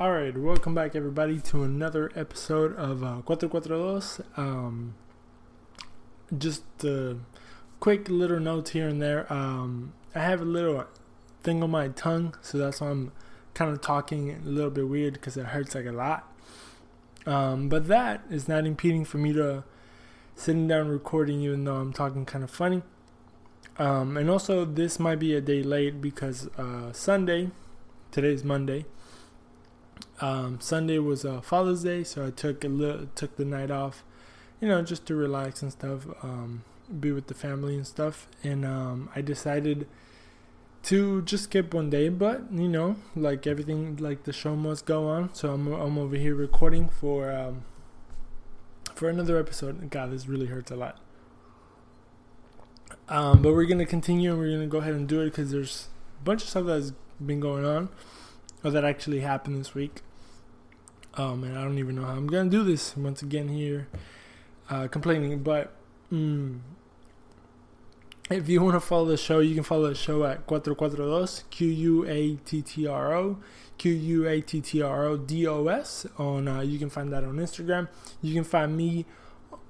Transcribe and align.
All 0.00 0.12
right, 0.12 0.38
welcome 0.38 0.76
back, 0.76 0.94
everybody, 0.94 1.40
to 1.40 1.64
another 1.64 2.12
episode 2.14 2.72
of 2.76 3.02
uh, 3.02 3.20
442. 3.22 4.22
Um, 4.36 4.94
just 6.38 6.62
a 6.84 7.16
quick 7.80 8.08
little 8.08 8.38
notes 8.38 8.70
here 8.70 8.86
and 8.86 9.02
there. 9.02 9.26
Um, 9.28 9.94
I 10.14 10.20
have 10.20 10.40
a 10.40 10.44
little 10.44 10.84
thing 11.42 11.64
on 11.64 11.72
my 11.72 11.88
tongue, 11.88 12.36
so 12.42 12.58
that's 12.58 12.80
why 12.80 12.90
I'm 12.90 13.10
kind 13.54 13.72
of 13.72 13.80
talking 13.80 14.30
a 14.30 14.48
little 14.48 14.70
bit 14.70 14.88
weird 14.88 15.14
because 15.14 15.36
it 15.36 15.46
hurts 15.46 15.74
like 15.74 15.86
a 15.86 15.90
lot. 15.90 16.32
Um, 17.26 17.68
but 17.68 17.88
that 17.88 18.22
is 18.30 18.46
not 18.46 18.66
impeding 18.66 19.04
for 19.04 19.18
me 19.18 19.32
to 19.32 19.64
sitting 20.36 20.68
down 20.68 20.90
recording, 20.90 21.40
even 21.40 21.64
though 21.64 21.74
I'm 21.74 21.92
talking 21.92 22.24
kind 22.24 22.44
of 22.44 22.52
funny. 22.52 22.82
Um, 23.80 24.16
and 24.16 24.30
also, 24.30 24.64
this 24.64 25.00
might 25.00 25.18
be 25.18 25.34
a 25.34 25.40
day 25.40 25.64
late 25.64 26.00
because 26.00 26.46
uh, 26.56 26.92
Sunday, 26.92 27.50
today's 28.12 28.44
Monday 28.44 28.84
um, 30.20 30.60
Sunday 30.60 30.98
was 30.98 31.24
uh, 31.24 31.40
Father's 31.40 31.82
Day, 31.82 32.04
so 32.04 32.26
I 32.26 32.30
took 32.30 32.64
a 32.64 32.68
little, 32.68 33.06
took 33.14 33.36
the 33.36 33.44
night 33.44 33.70
off, 33.70 34.04
you 34.60 34.68
know, 34.68 34.82
just 34.82 35.06
to 35.06 35.14
relax 35.14 35.62
and 35.62 35.72
stuff, 35.72 36.06
um, 36.22 36.64
be 36.98 37.12
with 37.12 37.26
the 37.28 37.34
family 37.34 37.76
and 37.76 37.86
stuff. 37.86 38.28
And 38.42 38.64
um, 38.64 39.10
I 39.14 39.20
decided 39.20 39.86
to 40.84 41.22
just 41.22 41.44
skip 41.44 41.74
one 41.74 41.90
day, 41.90 42.08
but 42.08 42.52
you 42.52 42.68
know, 42.68 42.96
like 43.14 43.46
everything, 43.46 43.96
like 43.96 44.24
the 44.24 44.32
show 44.32 44.56
must 44.56 44.86
go 44.86 45.08
on. 45.08 45.34
So 45.34 45.52
I'm 45.52 45.66
I'm 45.72 45.98
over 45.98 46.16
here 46.16 46.34
recording 46.34 46.88
for 46.88 47.30
um, 47.30 47.64
for 48.94 49.08
another 49.08 49.38
episode. 49.38 49.90
God, 49.90 50.10
this 50.10 50.26
really 50.26 50.46
hurts 50.46 50.70
a 50.70 50.76
lot. 50.76 50.98
Um, 53.08 53.42
but 53.42 53.54
we're 53.54 53.66
gonna 53.66 53.86
continue 53.86 54.30
and 54.30 54.38
we're 54.38 54.52
gonna 54.52 54.66
go 54.66 54.78
ahead 54.78 54.94
and 54.94 55.08
do 55.08 55.20
it 55.20 55.26
because 55.26 55.50
there's 55.50 55.88
a 56.20 56.24
bunch 56.24 56.42
of 56.42 56.48
stuff 56.48 56.66
that's 56.66 56.92
been 57.24 57.40
going 57.40 57.64
on 57.64 57.88
or 58.64 58.70
that 58.70 58.84
actually 58.84 59.20
happened 59.20 59.58
this 59.58 59.74
week. 59.74 60.02
Oh 61.18 61.34
man, 61.34 61.56
I 61.56 61.64
don't 61.64 61.78
even 61.78 61.96
know 61.96 62.04
how 62.04 62.12
I'm 62.12 62.28
gonna 62.28 62.48
do 62.48 62.62
this 62.62 62.96
once 62.96 63.22
again 63.22 63.48
here, 63.48 63.88
uh, 64.70 64.86
complaining. 64.86 65.42
But 65.42 65.74
mm, 66.12 66.60
if 68.30 68.48
you 68.48 68.62
want 68.62 68.74
to 68.74 68.80
follow 68.80 69.06
the 69.06 69.16
show, 69.16 69.40
you 69.40 69.56
can 69.56 69.64
follow 69.64 69.88
the 69.88 69.96
show 69.96 70.24
at 70.24 70.46
Cuatro 70.46 70.76
Cuatro 70.76 70.98
Dos 70.98 71.42
Q 71.50 71.66
U 71.66 72.06
A 72.08 72.36
T 72.44 72.62
T 72.62 72.86
R 72.86 73.16
O 73.16 73.38
Q 73.78 73.92
U 73.92 74.28
A 74.28 74.40
T 74.40 74.60
T 74.60 74.80
R 74.80 75.06
O 75.06 75.16
D 75.16 75.44
O 75.48 75.66
S 75.66 76.06
on. 76.18 76.46
Uh, 76.46 76.60
you 76.60 76.78
can 76.78 76.88
find 76.88 77.12
that 77.12 77.24
on 77.24 77.34
Instagram. 77.38 77.88
You 78.22 78.32
can 78.32 78.44
find 78.44 78.76
me 78.76 79.04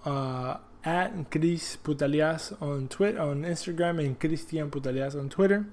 uh, 0.04 0.58
at 0.84 1.30
Chris 1.30 1.78
Putalias 1.82 2.60
on 2.60 2.88
Twitter 2.88 3.20
on 3.20 3.44
Instagram 3.44 4.04
and 4.04 4.20
Christian 4.20 4.70
Putalias 4.70 5.18
on 5.18 5.30
Twitter. 5.30 5.64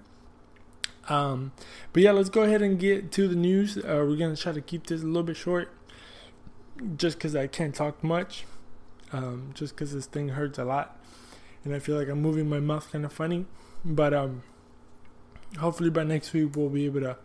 Um, 1.08 1.52
but 1.94 2.04
yeah, 2.04 2.12
let's 2.12 2.30
go 2.30 2.44
ahead 2.44 2.62
and 2.62 2.80
get 2.80 3.12
to 3.14 3.28
the 3.28 3.36
news. 3.36 3.78
Uh, 3.78 4.06
we're 4.08 4.18
gonna 4.18 4.36
try 4.36 4.52
to 4.52 4.62
keep 4.62 4.88
this 4.88 5.02
a 5.02 5.06
little 5.06 5.24
bit 5.24 5.38
short, 5.38 5.72
just 6.98 7.18
because 7.18 7.36
I 7.36 7.48
can't 7.48 7.76
talk 7.76 8.04
much. 8.04 8.46
Um, 9.12 9.52
just 9.54 9.76
because 9.76 9.94
this 9.94 10.08
thing 10.08 10.30
hurts 10.30 10.58
a 10.58 10.66
lot, 10.66 11.00
and 11.64 11.74
I 11.76 11.80
feel 11.80 11.96
like 11.96 12.10
I'm 12.10 12.22
moving 12.22 12.50
my 12.50 12.60
mouth 12.60 12.92
kind 12.92 13.06
of 13.06 13.14
funny. 13.14 13.46
But 13.86 14.14
um, 14.14 14.42
hopefully 15.60 15.90
by 15.90 16.04
next 16.04 16.34
week 16.34 16.56
we'll 16.56 16.70
be 16.70 16.86
able 16.86 17.02
to 17.02 17.18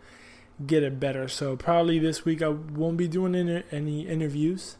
get 0.65 0.83
it 0.83 0.99
better. 0.99 1.27
So 1.27 1.55
probably 1.55 1.99
this 1.99 2.23
week 2.23 2.41
I 2.41 2.49
won't 2.49 2.97
be 2.97 3.07
doing 3.07 3.35
any, 3.71 4.01
interviews. 4.07 4.77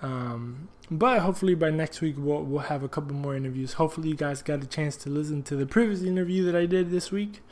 Um, 0.00 0.68
but 0.90 1.20
hopefully 1.20 1.54
by 1.54 1.70
next 1.70 2.00
week 2.00 2.14
we'll 2.16 2.44
we'll 2.44 2.60
have 2.60 2.82
a 2.84 2.88
couple 2.88 3.14
more 3.14 3.34
interviews. 3.34 3.74
Hopefully 3.74 4.10
you 4.10 4.16
guys 4.16 4.42
got 4.42 4.62
a 4.62 4.66
chance 4.66 4.96
to 4.98 5.10
listen 5.10 5.42
to 5.44 5.56
the 5.56 5.66
previous 5.66 6.02
interview 6.02 6.44
that 6.44 6.54
I 6.54 6.66
did 6.66 6.90
this 6.90 7.10
week. 7.10 7.42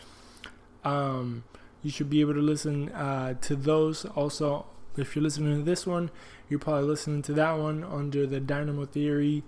Um, 0.86 1.42
you 1.82 1.90
should 1.90 2.08
be 2.08 2.20
able 2.20 2.34
to 2.34 2.40
listen 2.40 2.90
uh, 2.90 3.34
to 3.42 3.56
those. 3.56 4.04
Also, 4.04 4.66
if 4.96 5.14
you're 5.14 5.22
listening 5.22 5.58
to 5.58 5.64
this 5.64 5.86
one, 5.86 6.10
you're 6.48 6.60
probably 6.60 6.84
listening 6.84 7.22
to 7.22 7.32
that 7.34 7.58
one 7.58 7.82
under 7.84 8.26
the 8.26 8.38
Dynamo 8.40 8.86
Theory 8.86 9.42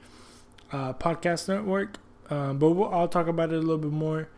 uh, 0.72 0.92
podcast 0.94 1.48
network. 1.48 1.98
Um, 2.28 2.58
but 2.58 2.70
we'll, 2.70 2.92
I'll 2.92 3.08
talk 3.08 3.28
about 3.28 3.52
it 3.52 3.56
a 3.56 3.60
little 3.60 3.78
bit 3.78 3.92
more. 3.92 4.28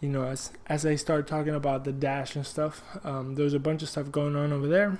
You 0.00 0.10
know, 0.10 0.24
as 0.24 0.52
as 0.66 0.84
I 0.84 0.94
start 0.96 1.26
talking 1.26 1.54
about 1.54 1.84
the 1.84 1.92
dash 1.92 2.36
and 2.36 2.46
stuff, 2.46 2.82
um, 3.02 3.34
there's 3.34 3.54
a 3.54 3.58
bunch 3.58 3.82
of 3.82 3.88
stuff 3.88 4.12
going 4.12 4.36
on 4.36 4.52
over 4.52 4.68
there. 4.68 4.98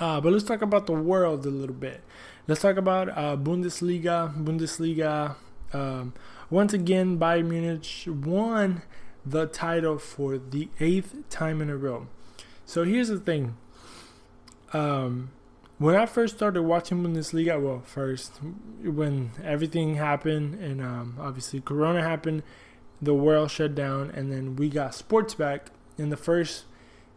Uh, 0.00 0.20
but 0.20 0.32
let's 0.32 0.44
talk 0.44 0.60
about 0.60 0.86
the 0.86 0.92
world 0.92 1.46
a 1.46 1.50
little 1.50 1.74
bit. 1.74 2.02
Let's 2.48 2.62
talk 2.62 2.76
about 2.76 3.10
uh, 3.10 3.36
Bundesliga. 3.36 4.34
Bundesliga. 4.44 5.36
Um, 5.72 6.14
once 6.50 6.72
again, 6.72 7.16
Bayern 7.16 7.46
Munich 7.46 8.04
won 8.06 8.82
the 9.24 9.46
title 9.46 9.98
for 9.98 10.38
the 10.38 10.68
eighth 10.78 11.28
time 11.28 11.60
in 11.60 11.70
a 11.70 11.76
row. 11.76 12.06
So 12.64 12.84
here's 12.84 13.08
the 13.08 13.18
thing. 13.18 13.56
Um, 14.72 15.30
when 15.78 15.96
I 15.96 16.06
first 16.06 16.36
started 16.36 16.62
watching 16.62 17.02
Bundesliga, 17.02 17.60
well, 17.60 17.82
first 17.84 18.38
when 18.82 19.30
everything 19.42 19.96
happened 19.96 20.54
and 20.54 20.80
um, 20.82 21.16
obviously 21.18 21.60
Corona 21.60 22.02
happened, 22.02 22.42
the 23.02 23.14
world 23.14 23.50
shut 23.50 23.74
down, 23.74 24.10
and 24.10 24.30
then 24.30 24.56
we 24.56 24.68
got 24.68 24.94
sports 24.94 25.34
back. 25.34 25.70
And 25.96 26.12
the 26.12 26.16
first 26.16 26.64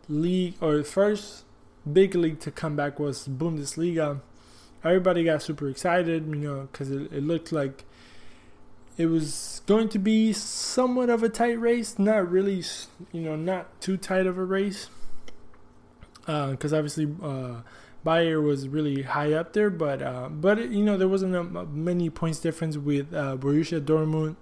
league 0.08 0.56
or 0.62 0.78
the 0.78 0.84
first 0.84 1.44
big 1.92 2.16
league 2.16 2.40
to 2.42 2.52
come 2.52 2.76
back 2.76 3.00
was 3.00 3.28
Bundesliga. 3.28 4.22
Everybody 4.84 5.24
got 5.24 5.42
super 5.42 5.70
excited, 5.70 6.26
you 6.28 6.36
know, 6.36 6.70
because 6.72 6.90
it, 6.90 7.12
it 7.12 7.24
looked 7.24 7.52
like 7.52 7.86
it 8.98 9.08
was 9.08 9.62
going 9.66 9.90
to 9.90 10.00
be 10.00 10.34
somewhat 10.34 11.10
of 11.10 11.24
a 11.24 11.30
tight 11.30 11.60
race, 11.60 11.98
not 11.98 12.30
really, 12.30 12.64
you 13.12 13.22
know, 13.22 13.36
not 13.36 13.82
too 13.82 13.98
tight 13.98 14.28
of 14.28 14.38
a 14.38 14.44
race, 14.44 14.90
because 16.26 16.74
uh, 16.74 16.78
obviously 16.78 17.08
uh, 17.24 17.62
Bayer 18.04 18.42
was 18.42 18.68
really 18.68 19.04
high 19.04 19.34
up 19.34 19.54
there, 19.54 19.70
but 19.70 20.02
uh, 20.02 20.30
but 20.30 20.60
it, 20.60 20.72
you 20.72 20.84
know 20.84 20.98
there 20.98 21.08
wasn't 21.08 21.36
a, 21.36 21.44
many 21.44 22.10
points 22.10 22.40
difference 22.40 22.78
with 22.78 23.14
uh, 23.14 23.38
Borussia 23.38 23.82
Dortmund 23.82 24.36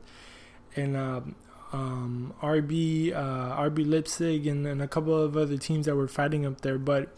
and 0.75 0.97
uh, 0.97 1.21
um, 1.71 2.33
RB 2.41 3.15
uh, 3.15 3.55
RB 3.61 3.89
Leipzig 3.89 4.47
and, 4.47 4.65
and 4.65 4.81
a 4.81 4.87
couple 4.87 5.15
of 5.15 5.37
other 5.37 5.57
teams 5.57 5.85
that 5.85 5.95
were 5.95 6.07
fighting 6.07 6.45
up 6.45 6.61
there, 6.61 6.77
but 6.77 7.09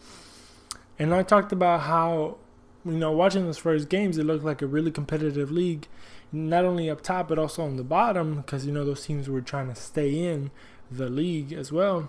and 0.98 1.14
I 1.14 1.22
talked 1.22 1.52
about 1.52 1.80
how 1.80 2.36
you 2.84 2.92
know 2.92 3.12
watching 3.12 3.46
those 3.46 3.58
first 3.58 3.88
games, 3.88 4.18
it 4.18 4.24
looked 4.24 4.44
like 4.44 4.62
a 4.62 4.66
really 4.66 4.90
competitive 4.90 5.50
league 5.50 5.86
not 6.32 6.64
only 6.64 6.90
up 6.90 7.00
top 7.00 7.28
but 7.28 7.38
also 7.38 7.62
on 7.62 7.76
the 7.76 7.84
bottom 7.84 8.36
because 8.36 8.66
you 8.66 8.72
know 8.72 8.84
those 8.84 9.06
teams 9.06 9.28
were 9.28 9.40
trying 9.40 9.68
to 9.68 9.74
stay 9.74 10.24
in 10.24 10.50
the 10.90 11.08
league 11.08 11.52
as 11.52 11.72
well. 11.72 12.08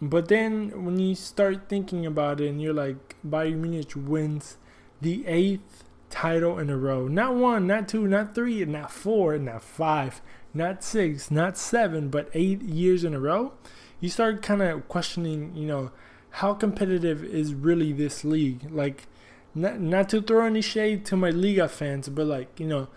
But 0.00 0.28
then 0.28 0.84
when 0.84 0.98
you 0.98 1.14
start 1.14 1.68
thinking 1.68 2.06
about 2.06 2.40
it 2.40 2.48
and 2.48 2.62
you're 2.62 2.72
like 2.72 3.16
Bayern 3.26 3.58
Munich 3.58 3.92
wins 3.94 4.56
the 5.00 5.26
eighth 5.26 5.84
title 6.08 6.58
in 6.58 6.70
a 6.70 6.76
row. 6.76 7.06
Not 7.06 7.34
one, 7.34 7.66
not 7.66 7.88
two, 7.88 8.06
not 8.06 8.34
three, 8.34 8.64
not 8.64 8.90
four, 8.90 9.38
not 9.38 9.62
five, 9.62 10.20
not 10.52 10.82
six, 10.82 11.30
not 11.30 11.56
seven, 11.56 12.08
but 12.08 12.30
eight 12.34 12.62
years 12.62 13.04
in 13.04 13.14
a 13.14 13.20
row. 13.20 13.52
You 14.00 14.08
start 14.08 14.42
kind 14.42 14.62
of 14.62 14.88
questioning, 14.88 15.54
you 15.54 15.66
know, 15.66 15.92
how 16.30 16.54
competitive 16.54 17.24
is 17.24 17.54
really 17.54 17.92
this 17.92 18.24
league? 18.24 18.70
Like 18.70 19.06
not 19.54 19.80
not 19.80 20.08
to 20.10 20.22
throw 20.22 20.46
any 20.46 20.60
shade 20.60 21.04
to 21.06 21.16
my 21.16 21.30
Liga 21.30 21.68
fans, 21.68 22.08
but 22.08 22.26
like 22.26 22.60
you 22.60 22.66
know, 22.66 22.88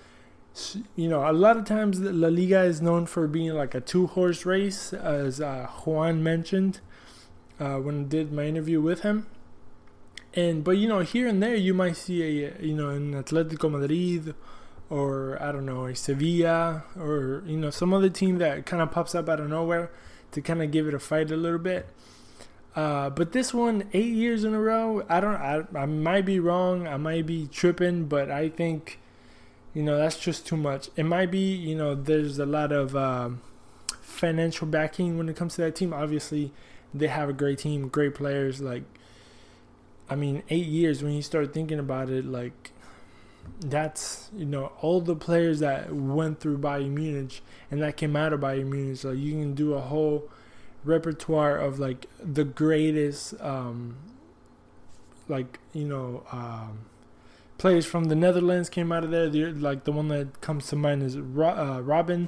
you 0.96 1.08
know, 1.08 1.30
a 1.30 1.34
lot 1.34 1.58
of 1.58 1.66
times 1.66 2.00
La 2.00 2.28
Liga 2.28 2.62
is 2.64 2.82
known 2.82 3.06
for 3.06 3.28
being 3.28 3.54
like 3.54 3.74
a 3.74 3.82
two 3.82 4.08
horse 4.08 4.46
race, 4.46 4.94
as 4.94 5.42
uh, 5.42 5.68
Juan 5.84 6.24
mentioned 6.24 6.80
uh, 7.60 7.78
when 7.78 8.02
I 8.02 8.04
did 8.04 8.32
my 8.32 8.46
interview 8.46 8.82
with 8.82 9.02
him. 9.02 9.28
And 10.34 10.64
but 10.64 10.78
you 10.78 10.88
know, 10.88 11.00
here 11.00 11.28
and 11.28 11.42
there 11.42 11.56
you 11.56 11.74
might 11.74 11.98
see 11.98 12.44
a 12.46 12.56
you 12.60 12.74
know 12.74 12.90
an 12.90 13.14
Atletico 13.14 13.70
Madrid 13.70 14.36
or 14.90 15.42
I 15.42 15.52
don't 15.52 15.66
know 15.66 15.86
a 15.86 15.96
Sevilla 15.96 16.84
or 16.98 17.44
you 17.46 17.58
know 17.58 17.70
some 17.70 17.94
other 17.94 18.10
team 18.10 18.38
that 18.38 18.66
kind 18.66 18.82
of 18.82 18.92
pops 18.92 19.16
up 19.16 19.30
out 19.30 19.40
of 19.40 19.50
nowhere 19.50 19.92
to 20.32 20.42
kind 20.42 20.62
of 20.62 20.72
give 20.72 20.88
it 20.88 20.94
a 20.94 21.00
fight 21.00 21.32
a 21.32 21.38
little 21.38 21.60
bit. 21.60 21.88
Uh, 22.76 23.10
but 23.10 23.32
this 23.34 23.54
one, 23.54 23.88
eight 23.94 24.14
years 24.14 24.44
in 24.44 24.54
a 24.54 24.60
row, 24.60 25.04
I 25.08 25.20
don't. 25.20 25.36
I, 25.36 25.64
I 25.76 25.86
might 25.86 26.26
be 26.26 26.40
wrong. 26.40 26.88
I 26.88 26.98
might 26.98 27.26
be 27.26 27.48
tripping, 27.48 28.06
but 28.06 28.32
I 28.32 28.50
think, 28.50 29.00
you 29.74 29.84
know, 29.84 29.98
that's 29.98 30.18
just 30.18 30.48
too 30.48 30.58
much. 30.58 30.90
It 30.96 31.04
might 31.04 31.30
be, 31.30 31.54
you 31.54 31.76
know, 31.76 31.94
there's 31.94 32.40
a 32.40 32.46
lot 32.48 32.72
of 32.72 32.96
um, 32.96 33.42
financial 34.02 34.66
backing 34.68 35.18
when 35.18 35.30
it 35.30 35.36
comes 35.36 35.56
to 35.56 35.62
that 35.62 35.76
team. 35.76 35.94
Obviously, 35.94 36.52
they 36.94 37.08
have 37.08 37.30
a 37.30 37.34
great 37.34 37.60
team, 37.60 37.90
great 37.90 38.16
players. 38.16 38.60
Like, 38.60 38.84
I 40.10 40.16
mean, 40.16 40.42
eight 40.50 40.66
years 40.66 41.04
when 41.04 41.14
you 41.14 41.22
start 41.22 41.54
thinking 41.54 41.78
about 41.78 42.10
it, 42.10 42.26
like, 42.26 42.72
that's 43.60 44.30
you 44.36 44.46
know 44.46 44.72
all 44.82 45.02
the 45.02 45.16
players 45.16 45.60
that 45.60 45.94
went 45.94 46.40
through 46.40 46.58
Bayern 46.58 46.92
Munich 46.92 47.42
and 47.70 47.82
that 47.82 47.98
came 47.98 48.16
out 48.16 48.34
of 48.34 48.40
Bayern 48.40 48.70
Munich. 48.70 48.98
So 48.98 49.12
you 49.12 49.34
can 49.34 49.54
do 49.54 49.74
a 49.74 49.82
whole 49.82 50.30
repertoire 50.84 51.58
of 51.58 51.80
like 51.80 52.08
the 52.22 52.44
greatest 52.44 53.40
um 53.42 53.96
like 55.28 55.60
you 55.72 55.86
know 55.86 56.24
um 56.32 56.86
players 57.58 57.86
from 57.86 58.06
the 58.06 58.16
Netherlands 58.16 58.70
came 58.70 58.92
out 58.92 59.04
of 59.04 59.12
there 59.12 59.30
the, 59.30 59.46
like 59.54 59.86
the 59.86 59.92
one 59.92 60.10
that 60.10 60.42
comes 60.42 60.68
to 60.68 60.76
mind 60.76 61.04
is 61.04 61.18
Ro- 61.18 61.48
uh, 61.50 61.82
Robben 61.82 62.28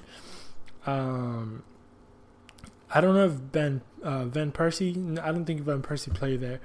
um 0.86 1.64
I 2.96 3.02
don't 3.02 3.16
know 3.16 3.26
if 3.26 3.52
Ben 3.52 3.82
uh, 4.04 4.26
Van. 4.26 4.54
I 4.56 5.32
don't 5.32 5.46
think 5.46 5.62
Van 5.62 5.82
Persie 5.82 6.14
played 6.14 6.40
there. 6.40 6.62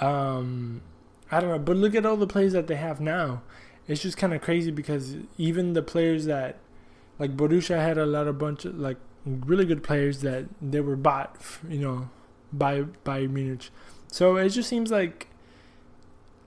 Um, 0.00 0.82
I 1.30 1.40
don't 1.40 1.50
know, 1.50 1.58
but 1.58 1.76
look 1.76 1.94
at 1.94 2.06
all 2.06 2.16
the 2.16 2.26
players 2.26 2.52
that 2.52 2.66
they 2.66 2.76
have 2.76 3.00
now. 3.00 3.42
It's 3.88 4.02
just 4.02 4.16
kind 4.16 4.32
of 4.32 4.40
crazy 4.40 4.70
because 4.70 5.16
even 5.36 5.72
the 5.72 5.82
players 5.82 6.26
that, 6.26 6.58
like 7.18 7.36
Borussia, 7.36 7.76
had 7.82 7.98
a 7.98 8.06
lot 8.06 8.28
of 8.28 8.38
bunch 8.38 8.64
of 8.64 8.78
like 8.78 8.98
really 9.24 9.64
good 9.64 9.82
players 9.82 10.20
that 10.20 10.46
they 10.60 10.80
were 10.80 10.96
bought, 10.96 11.36
you 11.68 11.78
know, 11.78 12.08
by 12.52 12.82
by 12.82 13.26
Munich. 13.26 13.70
So 14.08 14.36
it 14.36 14.50
just 14.50 14.68
seems 14.68 14.90
like 14.90 15.28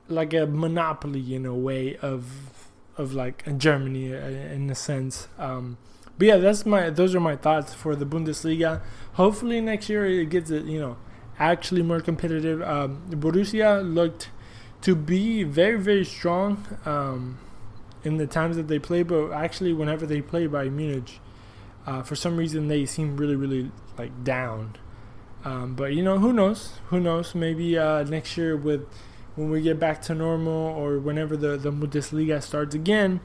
like 0.08 0.34
a 0.34 0.46
monopoly 0.46 1.36
in 1.36 1.46
a 1.46 1.56
way 1.56 1.98
of 1.98 2.70
of 2.98 3.14
like 3.14 3.58
Germany 3.58 4.14
uh, 4.14 4.28
in 4.28 4.70
a 4.70 4.76
sense. 4.76 5.28
Um, 5.38 5.78
but 6.18 6.28
yeah, 6.28 6.38
that's 6.38 6.66
my 6.66 6.90
those 6.90 7.14
are 7.14 7.20
my 7.20 7.36
thoughts 7.36 7.74
for 7.74 7.96
the 7.96 8.06
Bundesliga. 8.06 8.82
Hopefully 9.14 9.62
next 9.62 9.90
year 9.90 10.06
it 10.06 10.30
gets 10.30 10.50
it, 10.50 10.66
you 10.66 10.80
know, 10.80 10.98
actually 11.40 11.82
more 11.82 12.02
competitive. 12.02 12.62
Um, 12.62 13.04
Borussia 13.10 13.82
looked 13.84 14.30
to 14.82 14.96
be 14.96 15.44
very 15.44 15.80
very 15.80 16.06
strong 16.06 16.66
um, 16.86 17.40
in 18.04 18.18
the 18.18 18.28
times 18.28 18.56
that 18.56 18.68
they 18.68 18.80
play, 18.80 19.04
but 19.04 19.32
actually 19.32 19.74
whenever 19.74 20.06
they 20.06 20.22
play 20.22 20.48
by 20.48 20.70
Munich, 20.70 21.20
uh, 21.88 22.04
for 22.04 22.16
some 22.16 22.38
reason 22.38 22.68
they 22.68 22.86
seem 22.86 23.18
really 23.18 23.36
really 23.36 23.72
like 23.98 24.24
down. 24.24 24.76
Um, 25.46 25.76
but 25.76 25.94
you 25.94 26.04
know 26.04 26.20
who 26.20 26.34
knows? 26.34 26.80
Who 26.88 27.00
knows? 27.00 27.34
Maybe 27.34 27.78
uh, 27.78 28.04
next 28.04 28.38
year 28.38 28.56
with 28.58 28.86
when 29.36 29.50
we 29.50 29.62
get 29.62 29.80
back 29.80 30.02
to 30.04 30.14
normal 30.14 30.54
or 30.54 31.00
whenever 31.00 31.38
the 31.38 31.58
the 31.58 31.72
Bundesliga 31.72 32.44
starts 32.44 32.76
again, 32.76 33.22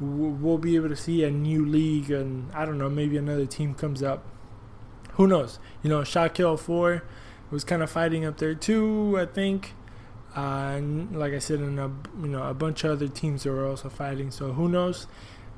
we'll 0.00 0.58
be 0.58 0.74
able 0.76 0.88
to 0.88 0.96
see 0.96 1.22
a 1.22 1.30
new 1.30 1.64
league 1.64 2.10
and 2.10 2.50
I 2.54 2.64
don't 2.64 2.78
know 2.78 2.88
maybe 2.88 3.18
another 3.18 3.46
team 3.46 3.74
comes 3.74 4.02
up. 4.02 4.24
Who 5.12 5.26
knows? 5.26 5.58
You 5.82 5.90
know, 5.90 6.00
Schalke 6.00 6.58
04 6.58 7.02
was 7.50 7.64
kind 7.64 7.82
of 7.82 7.90
fighting 7.90 8.24
up 8.24 8.38
there 8.38 8.54
too. 8.54 9.18
I 9.18 9.26
think. 9.26 9.74
Uh, 10.34 10.74
and 10.76 11.18
like 11.18 11.34
I 11.34 11.40
said, 11.40 11.58
and 11.58 11.78
a 11.78 11.90
you 12.22 12.28
know 12.28 12.44
a 12.44 12.54
bunch 12.54 12.84
of 12.84 12.92
other 12.92 13.08
teams 13.08 13.44
were 13.44 13.66
also 13.66 13.88
fighting. 13.90 14.30
So 14.30 14.52
who 14.52 14.68
knows? 14.68 15.06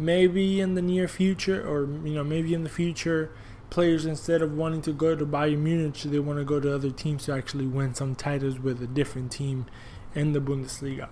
Maybe 0.02 0.60
in 0.60 0.74
the 0.74 0.82
near 0.82 1.06
future, 1.06 1.60
or 1.62 1.82
you 2.06 2.14
know 2.14 2.24
maybe 2.24 2.54
in 2.54 2.64
the 2.64 2.68
future, 2.68 3.30
players 3.70 4.04
instead 4.04 4.42
of 4.42 4.52
wanting 4.52 4.82
to 4.82 4.92
go 4.92 5.14
to 5.14 5.24
Bayern 5.24 5.58
Munich, 5.58 5.94
they 6.02 6.18
want 6.18 6.38
to 6.38 6.44
go 6.44 6.58
to 6.60 6.74
other 6.74 6.90
teams 6.90 7.24
to 7.26 7.32
actually 7.32 7.66
win 7.66 7.94
some 7.94 8.14
titles 8.14 8.58
with 8.58 8.82
a 8.82 8.86
different 8.86 9.30
team 9.30 9.66
in 10.14 10.32
the 10.32 10.40
Bundesliga. 10.40 11.08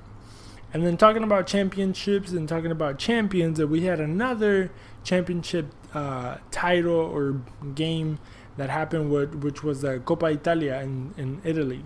And 0.72 0.84
then 0.84 0.96
talking 0.96 1.22
about 1.22 1.46
championships 1.46 2.32
and 2.32 2.48
talking 2.48 2.70
about 2.70 2.98
champions, 2.98 3.58
that 3.58 3.68
we 3.68 3.82
had 3.82 4.00
another 4.00 4.70
championship 5.04 5.66
uh, 5.94 6.36
title 6.50 6.94
or 6.94 7.40
game 7.74 8.18
that 8.56 8.70
happened, 8.70 9.10
with, 9.10 9.36
which 9.36 9.62
was 9.62 9.80
the 9.80 9.98
Coppa 10.00 10.34
Italia 10.34 10.80
in, 10.82 11.14
in 11.16 11.40
Italy. 11.44 11.84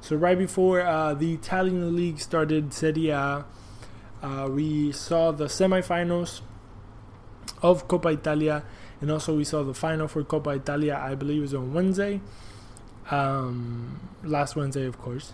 So 0.00 0.16
right 0.16 0.38
before 0.38 0.82
uh, 0.82 1.14
the 1.14 1.32
Italian 1.34 1.96
league 1.96 2.18
started, 2.18 2.72
Serie 2.72 3.10
A, 3.10 3.44
uh, 4.22 4.48
we 4.50 4.92
saw 4.92 5.32
the 5.32 5.46
semifinals 5.46 6.40
of 7.60 7.88
Coppa 7.88 8.14
Italia, 8.14 8.64
and 9.00 9.10
also 9.10 9.36
we 9.36 9.44
saw 9.44 9.62
the 9.62 9.74
final 9.74 10.08
for 10.08 10.22
Coppa 10.22 10.56
Italia. 10.56 11.00
I 11.02 11.14
believe 11.14 11.38
it 11.38 11.42
was 11.42 11.54
on 11.54 11.72
Wednesday, 11.74 12.20
um, 13.10 14.00
last 14.22 14.56
Wednesday, 14.56 14.86
of 14.86 14.98
course. 15.00 15.32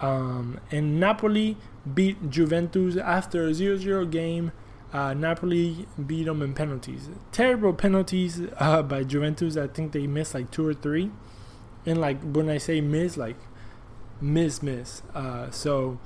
Um, 0.00 0.58
and 0.72 0.98
Napoli 0.98 1.56
beat 1.94 2.28
Juventus 2.28 2.96
after 2.96 3.46
a 3.46 3.50
0-0 3.50 4.10
game. 4.10 4.50
Uh, 4.92 5.14
Napoli 5.14 5.86
beat 6.04 6.24
them 6.24 6.42
in 6.42 6.54
penalties. 6.54 7.08
Terrible 7.30 7.72
penalties 7.72 8.42
uh, 8.58 8.82
by 8.82 9.04
Juventus. 9.04 9.56
I 9.56 9.68
think 9.68 9.92
they 9.92 10.06
missed 10.06 10.34
like 10.34 10.50
two 10.50 10.66
or 10.66 10.74
three. 10.74 11.10
And 11.86 12.00
like 12.00 12.20
when 12.20 12.50
I 12.50 12.58
say 12.58 12.80
miss, 12.80 13.16
like 13.16 13.36
miss 14.20 14.62
miss. 14.62 15.02
Uh, 15.14 15.50
so 15.50 15.98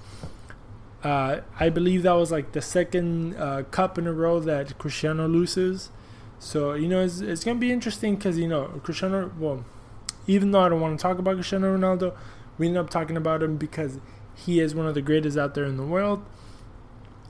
uh, 1.06 1.40
I 1.60 1.68
believe 1.68 2.02
that 2.02 2.14
was 2.14 2.32
like 2.32 2.50
the 2.50 2.60
second 2.60 3.36
uh, 3.36 3.62
cup 3.70 3.96
in 3.96 4.08
a 4.08 4.12
row 4.12 4.40
that 4.40 4.76
Cristiano 4.76 5.28
loses. 5.28 5.90
So 6.40 6.74
you 6.74 6.88
know 6.88 7.00
it's, 7.00 7.20
it's 7.20 7.44
gonna 7.44 7.60
be 7.60 7.70
interesting 7.70 8.16
because 8.16 8.36
you 8.38 8.48
know 8.48 8.80
Cristiano. 8.82 9.30
Well, 9.38 9.64
even 10.26 10.50
though 10.50 10.62
I 10.62 10.68
don't 10.68 10.80
want 10.80 10.98
to 10.98 11.02
talk 11.02 11.18
about 11.20 11.34
Cristiano 11.36 11.76
Ronaldo, 11.76 12.12
we 12.58 12.66
end 12.66 12.76
up 12.76 12.90
talking 12.90 13.16
about 13.16 13.40
him 13.40 13.56
because 13.56 14.00
he 14.34 14.58
is 14.58 14.74
one 14.74 14.86
of 14.86 14.94
the 14.94 15.00
greatest 15.00 15.38
out 15.38 15.54
there 15.54 15.64
in 15.64 15.76
the 15.76 15.84
world, 15.84 16.24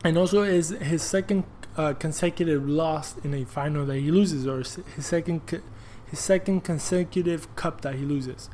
and 0.02 0.16
also 0.16 0.42
is 0.42 0.70
his 0.70 1.02
second 1.02 1.44
uh, 1.76 1.92
consecutive 1.92 2.66
loss 2.66 3.18
in 3.18 3.34
a 3.34 3.44
final 3.44 3.84
that 3.84 3.98
he 3.98 4.10
loses, 4.10 4.46
or 4.46 4.58
his 4.58 4.78
second 5.00 5.42
his 6.10 6.18
second 6.18 6.62
consecutive 6.62 7.54
cup 7.56 7.82
that 7.82 7.96
he 7.96 8.06
loses. 8.06 8.48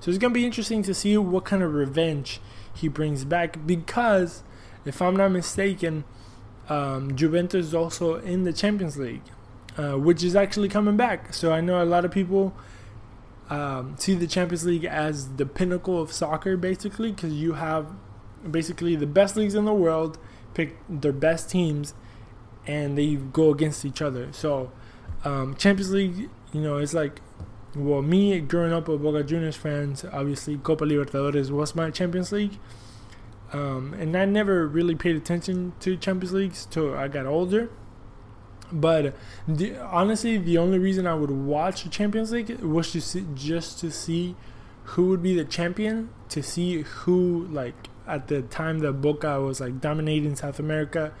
So 0.00 0.10
it's 0.10 0.18
gonna 0.18 0.34
be 0.34 0.44
interesting 0.44 0.82
to 0.82 0.94
see 0.94 1.16
what 1.16 1.44
kind 1.44 1.62
of 1.62 1.74
revenge 1.74 2.40
he 2.74 2.88
brings 2.88 3.24
back 3.24 3.64
because, 3.64 4.42
if 4.84 5.00
I'm 5.00 5.16
not 5.16 5.30
mistaken, 5.30 6.04
um, 6.68 7.16
Juventus 7.16 7.66
is 7.66 7.74
also 7.74 8.16
in 8.16 8.44
the 8.44 8.52
Champions 8.52 8.96
League, 8.96 9.22
uh, 9.76 9.92
which 9.92 10.22
is 10.22 10.34
actually 10.36 10.68
coming 10.68 10.96
back. 10.96 11.34
So 11.34 11.52
I 11.52 11.60
know 11.60 11.82
a 11.82 11.84
lot 11.84 12.04
of 12.04 12.10
people 12.10 12.54
um, 13.50 13.96
see 13.98 14.14
the 14.14 14.26
Champions 14.26 14.64
League 14.64 14.84
as 14.84 15.36
the 15.36 15.46
pinnacle 15.46 16.00
of 16.00 16.12
soccer, 16.12 16.56
basically, 16.56 17.12
because 17.12 17.34
you 17.34 17.54
have 17.54 17.92
basically 18.50 18.96
the 18.96 19.06
best 19.06 19.36
leagues 19.36 19.54
in 19.54 19.64
the 19.64 19.74
world 19.74 20.18
pick 20.54 20.76
their 20.88 21.12
best 21.12 21.50
teams, 21.50 21.94
and 22.66 22.96
they 22.96 23.16
go 23.16 23.50
against 23.50 23.84
each 23.84 24.00
other. 24.00 24.32
So 24.32 24.70
um, 25.24 25.56
Champions 25.56 25.92
League, 25.92 26.30
you 26.52 26.60
know, 26.60 26.78
it's 26.78 26.94
like 26.94 27.20
well, 27.74 28.02
me 28.02 28.38
growing 28.40 28.72
up 28.72 28.88
a 28.88 28.96
Boca 28.96 29.24
Juniors 29.24 29.56
fans, 29.56 30.04
obviously 30.12 30.56
Copa 30.58 30.84
Libertadores 30.84 31.50
was 31.50 31.74
my 31.74 31.90
Champions 31.90 32.30
League. 32.32 32.58
Um, 33.54 33.94
and 33.94 34.16
I 34.16 34.24
never 34.24 34.66
really 34.66 34.96
paid 34.96 35.14
attention 35.14 35.74
to 35.78 35.96
Champions 35.96 36.32
Leagues 36.32 36.66
till 36.66 36.92
I 36.92 37.06
got 37.06 37.24
older. 37.24 37.70
But 38.72 39.14
the, 39.46 39.78
honestly, 39.78 40.36
the 40.38 40.58
only 40.58 40.80
reason 40.80 41.06
I 41.06 41.14
would 41.14 41.30
watch 41.30 41.84
the 41.84 41.88
Champions 41.88 42.32
League 42.32 42.50
was 42.60 42.90
to 42.92 43.00
see, 43.00 43.24
just 43.34 43.78
to 43.78 43.92
see 43.92 44.34
who 44.84 45.06
would 45.08 45.22
be 45.22 45.36
the 45.36 45.44
champion, 45.44 46.10
to 46.30 46.42
see 46.42 46.82
who 46.82 47.46
like 47.46 47.88
at 48.08 48.26
the 48.26 48.42
time 48.42 48.80
that 48.80 48.94
Boca 48.94 49.40
was 49.40 49.60
like 49.60 49.80
dominating 49.80 50.34
South 50.34 50.58
America. 50.58 51.12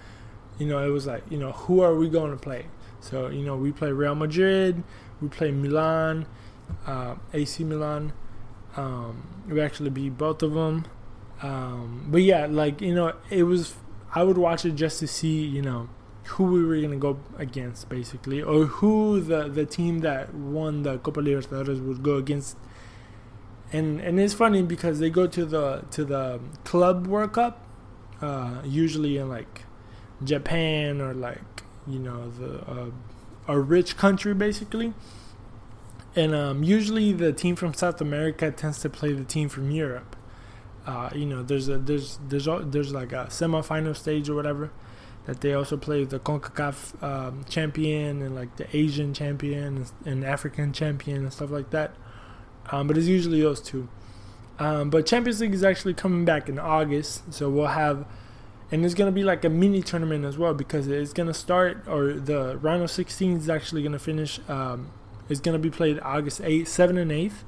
You 0.58 0.66
know, 0.66 0.84
it 0.84 0.90
was 0.90 1.06
like 1.06 1.22
you 1.30 1.38
know 1.38 1.52
who 1.52 1.82
are 1.82 1.94
we 1.94 2.08
going 2.08 2.32
to 2.32 2.36
play? 2.36 2.66
So 2.98 3.28
you 3.28 3.44
know 3.44 3.56
we 3.56 3.70
play 3.70 3.92
Real 3.92 4.16
Madrid, 4.16 4.82
we 5.20 5.28
play 5.28 5.52
Milan, 5.52 6.26
uh, 6.84 7.14
AC 7.32 7.62
Milan. 7.62 8.12
Um, 8.76 9.22
we 9.48 9.60
actually 9.60 9.90
beat 9.90 10.18
both 10.18 10.42
of 10.42 10.54
them. 10.54 10.86
Um, 11.44 12.06
but 12.08 12.22
yeah, 12.22 12.46
like 12.46 12.80
you 12.80 12.94
know, 12.94 13.12
it 13.30 13.42
was. 13.44 13.74
I 14.14 14.22
would 14.22 14.38
watch 14.38 14.64
it 14.64 14.76
just 14.76 15.00
to 15.00 15.08
see, 15.08 15.42
you 15.42 15.60
know, 15.60 15.88
who 16.24 16.44
we 16.44 16.64
were 16.64 16.80
gonna 16.80 16.96
go 16.96 17.18
against, 17.36 17.88
basically, 17.88 18.42
or 18.42 18.64
who 18.66 19.20
the 19.20 19.48
the 19.48 19.66
team 19.66 19.98
that 20.00 20.32
won 20.34 20.82
the 20.82 20.98
Copa 20.98 21.20
Libertadores 21.20 21.84
would 21.84 22.02
go 22.02 22.16
against. 22.16 22.56
And 23.72 24.00
and 24.00 24.18
it's 24.20 24.34
funny 24.34 24.62
because 24.62 25.00
they 25.00 25.10
go 25.10 25.26
to 25.26 25.44
the 25.44 25.84
to 25.90 26.04
the 26.04 26.40
Club 26.64 27.06
World 27.06 27.32
Cup, 27.34 27.60
uh, 28.22 28.62
usually 28.64 29.18
in 29.18 29.28
like 29.28 29.64
Japan 30.22 31.00
or 31.00 31.12
like 31.12 31.62
you 31.86 31.98
know 31.98 32.30
the 32.30 32.60
uh, 32.70 32.90
a 33.48 33.60
rich 33.60 33.98
country 33.98 34.32
basically 34.32 34.94
and 36.16 36.34
um, 36.34 36.62
usually 36.62 37.12
the 37.12 37.32
team 37.32 37.56
from 37.56 37.74
South 37.74 38.00
America 38.00 38.50
tends 38.50 38.78
to 38.80 38.88
play 38.88 39.12
the 39.12 39.24
team 39.24 39.48
from 39.48 39.70
Europe. 39.70 40.16
Uh, 40.86 41.10
you 41.14 41.26
know, 41.26 41.42
there's 41.42 41.68
a 41.68 41.78
there's 41.78 42.18
there's 42.28 42.46
there's 42.66 42.92
like 42.92 43.12
a 43.12 43.26
semifinal 43.26 43.96
stage 43.96 44.28
or 44.28 44.34
whatever 44.34 44.70
that 45.26 45.40
they 45.40 45.54
also 45.54 45.76
play 45.76 46.04
the 46.04 46.18
Concacaf 46.18 47.02
um, 47.02 47.44
champion 47.48 48.20
and 48.20 48.34
like 48.34 48.56
the 48.56 48.76
Asian 48.76 49.14
champion 49.14 49.86
and, 50.04 50.22
African 50.22 50.72
champion 50.72 51.22
and 51.22 51.32
stuff 51.32 51.50
like 51.50 51.70
that. 51.70 51.94
Um, 52.70 52.86
but 52.86 52.98
it's 52.98 53.06
usually 53.06 53.40
those 53.40 53.60
two. 53.60 53.88
Um, 54.58 54.90
but 54.90 55.06
Champions 55.06 55.40
League 55.40 55.54
is 55.54 55.64
actually 55.64 55.94
coming 55.94 56.24
back 56.24 56.48
in 56.48 56.58
August, 56.58 57.32
so 57.32 57.48
we'll 57.48 57.66
have, 57.66 58.06
and 58.70 58.84
it's 58.84 58.94
gonna 58.94 59.10
be 59.10 59.24
like 59.24 59.44
a 59.44 59.48
mini 59.48 59.82
tournament 59.82 60.24
as 60.24 60.36
well 60.36 60.54
because 60.54 60.86
it's 60.86 61.12
gonna 61.14 61.34
start 61.34 61.88
or 61.88 62.12
the 62.12 62.58
round 62.58 62.82
of 62.82 62.90
16 62.90 63.38
is 63.38 63.48
actually 63.48 63.82
gonna 63.82 63.98
finish 63.98 64.38
um, 64.48 64.92
going 65.28 65.54
to 65.54 65.58
be 65.58 65.70
played 65.70 65.98
August 66.00 66.40
8th, 66.42 66.68
7 66.68 66.98
and 66.98 67.10
8th. 67.10 67.44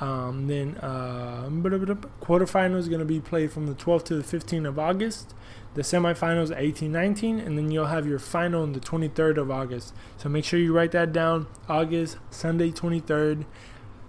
Um, 0.00 0.48
then 0.48 0.76
uh, 0.78 1.48
quarterfinals 1.48 2.78
is 2.78 2.88
going 2.88 2.98
to 2.98 3.04
be 3.04 3.20
played 3.20 3.52
from 3.52 3.66
the 3.66 3.74
12th 3.74 4.04
to 4.06 4.16
the 4.16 4.22
15th 4.22 4.66
of 4.66 4.78
August. 4.78 5.34
The 5.74 5.82
semifinals 5.82 6.56
18 6.56 6.92
19, 6.92 7.40
and 7.40 7.58
then 7.58 7.70
you'll 7.70 7.86
have 7.86 8.06
your 8.06 8.18
final 8.18 8.62
on 8.62 8.72
the 8.72 8.80
23rd 8.80 9.38
of 9.38 9.50
August. 9.50 9.92
So 10.16 10.28
make 10.28 10.44
sure 10.44 10.58
you 10.58 10.72
write 10.72 10.92
that 10.92 11.12
down. 11.12 11.46
August, 11.68 12.18
Sunday 12.30 12.70
23rd, 12.70 13.44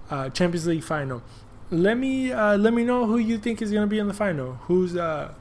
uh, 0.10 0.30
Champions 0.30 0.68
League 0.68 0.84
final. 0.84 1.24
Let 1.72 1.98
me 1.98 2.32
uh, 2.32 2.58
let 2.58 2.74
me 2.74 2.84
know 2.84 3.08
who 3.08 3.18
you 3.18 3.40
think 3.40 3.62
is 3.62 3.72
going 3.72 3.82
to 3.82 3.88
be 3.88 3.98
in 3.98 4.08
the 4.08 4.14
final. 4.14 4.54
Who's 4.64 4.96
uh, 4.96 5.34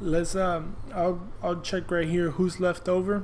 let's 0.00 0.34
um, 0.34 0.76
I'll 0.94 1.26
I'll 1.42 1.60
check 1.60 1.90
right 1.90 2.06
here 2.06 2.32
who's 2.32 2.60
left 2.60 2.88
over. 2.88 3.22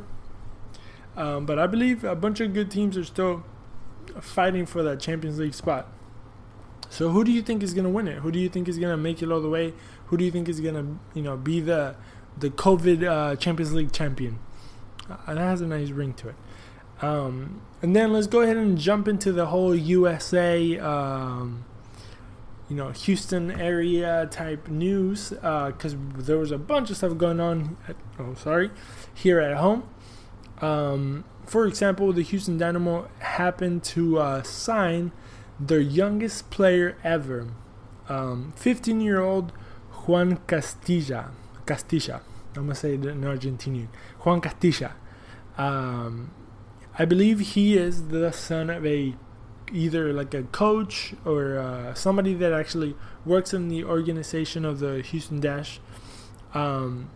Um, 1.14 1.47
but 1.47 1.59
I 1.59 1.66
believe 1.66 2.04
a 2.04 2.14
bunch 2.14 2.40
of 2.40 2.52
good 2.52 2.71
teams 2.71 2.97
are 2.97 3.04
still 3.04 3.45
fighting 4.21 4.66
for 4.66 4.83
that 4.83 5.00
Champions 5.00 5.38
League 5.38 5.54
spot. 5.54 5.88
So 6.90 7.11
who 7.11 7.25
do 7.25 7.33
you 7.33 7.43
think 7.43 7.62
is 7.62 7.75
gonna 7.75 7.90
win 7.90 8.09
it? 8.09 8.19
Who 8.19 8.31
do 8.31 8.38
you 8.38 8.49
think 8.49 8.69
is 8.69 8.78
gonna 8.78 8.97
make 8.97 9.23
it 9.23 9.31
all 9.31 9.40
the 9.40 9.49
way? 9.49 9.75
Who 10.07 10.16
do 10.16 10.25
you 10.25 10.31
think 10.31 10.49
is 10.49 10.61
gonna 10.61 10.99
you 11.14 11.23
know 11.23 11.37
be 11.37 11.61
the 11.61 11.97
the 12.38 12.50
COVID 12.50 13.05
uh, 13.05 13.37
Champions 13.37 13.73
League 13.73 13.93
champion? 13.93 14.38
Uh, 15.09 15.35
that 15.35 15.38
has 15.38 15.61
a 15.61 15.66
nice 15.66 15.90
ring 15.90 16.14
to 16.14 16.31
it. 16.31 16.35
Um, 17.02 17.61
and 17.83 17.95
then 17.95 18.12
let's 18.12 18.26
go 18.26 18.40
ahead 18.40 18.57
and 18.57 18.78
jump 18.78 19.07
into 19.07 19.33
the 19.33 19.47
whole 19.47 19.75
USA, 19.75 20.78
um, 20.78 21.64
you 22.69 22.76
know, 22.76 22.90
Houston 22.90 23.50
area 23.50 24.26
type 24.31 24.69
news 24.69 25.31
because 25.31 25.95
uh, 25.95 25.99
there 26.16 26.38
was 26.38 26.50
a 26.50 26.59
bunch 26.59 26.90
of 26.90 26.97
stuff 26.97 27.16
going 27.16 27.38
on. 27.38 27.76
At, 27.87 27.97
oh, 28.19 28.35
sorry, 28.35 28.71
here 29.14 29.40
at 29.40 29.57
home. 29.57 29.88
Um, 30.61 31.25
for 31.45 31.66
example, 31.66 32.12
the 32.12 32.23
Houston 32.23 32.59
Dynamo 32.59 33.09
happened 33.19 33.85
to 33.85 34.19
uh, 34.19 34.43
sign 34.43 35.12
their 35.58 35.80
youngest 35.80 36.50
player 36.50 36.96
ever, 37.02 37.48
15 38.06 38.94
um, 38.94 39.00
year 39.00 39.20
old 39.20 39.52
Juan 40.06 40.38
Castilla. 40.46 41.30
Castilla. 41.66 42.20
I'm 42.56 42.64
gonna 42.64 42.75
say 42.75 42.94
it 42.94 43.04
in 43.04 43.22
Argentinian. 43.22 43.88
Juan 44.20 44.40
Castilla. 44.40 44.94
Um, 45.58 46.30
I 46.98 47.04
believe 47.04 47.40
he 47.40 47.76
is 47.76 48.08
the 48.08 48.32
son 48.32 48.70
of 48.70 48.86
a 48.86 49.14
either 49.72 50.12
like 50.12 50.32
a 50.32 50.44
coach 50.44 51.14
or 51.25 51.58
uh, 51.58 51.94
somebody 51.94 52.34
that 52.34 52.52
actually 52.52 52.94
works 53.25 53.52
in 53.52 53.68
the 53.68 53.84
organization 53.84 54.64
of 54.64 54.78
the 54.78 55.02
Houston 55.02 55.40
Dash. 55.40 55.80
Um, 56.54 57.10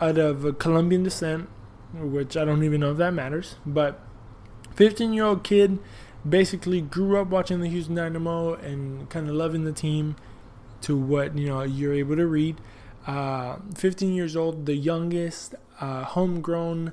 out 0.00 0.18
of 0.18 0.44
a 0.44 0.52
Colombian 0.52 1.02
descent, 1.02 1.48
which 1.94 2.36
I 2.36 2.44
don't 2.44 2.62
even 2.62 2.80
know 2.80 2.92
if 2.92 2.98
that 2.98 3.12
matters, 3.12 3.56
but 3.64 4.00
15 4.74 5.12
year 5.12 5.24
old 5.24 5.44
kid 5.44 5.78
basically 6.28 6.80
grew 6.80 7.20
up 7.20 7.28
watching 7.28 7.60
the 7.60 7.68
Houston 7.68 7.94
Dynamo 7.94 8.54
and 8.54 9.08
kind 9.10 9.28
of 9.28 9.34
loving 9.34 9.64
the 9.64 9.72
team 9.72 10.16
to 10.82 10.96
what 10.96 11.36
you 11.36 11.46
know 11.46 11.62
you're 11.62 11.94
able 11.94 12.16
to 12.16 12.26
read. 12.26 12.60
Uh, 13.06 13.56
15 13.74 14.12
years 14.14 14.36
old, 14.36 14.66
the 14.66 14.74
youngest 14.74 15.54
uh, 15.80 16.04
homegrown 16.04 16.92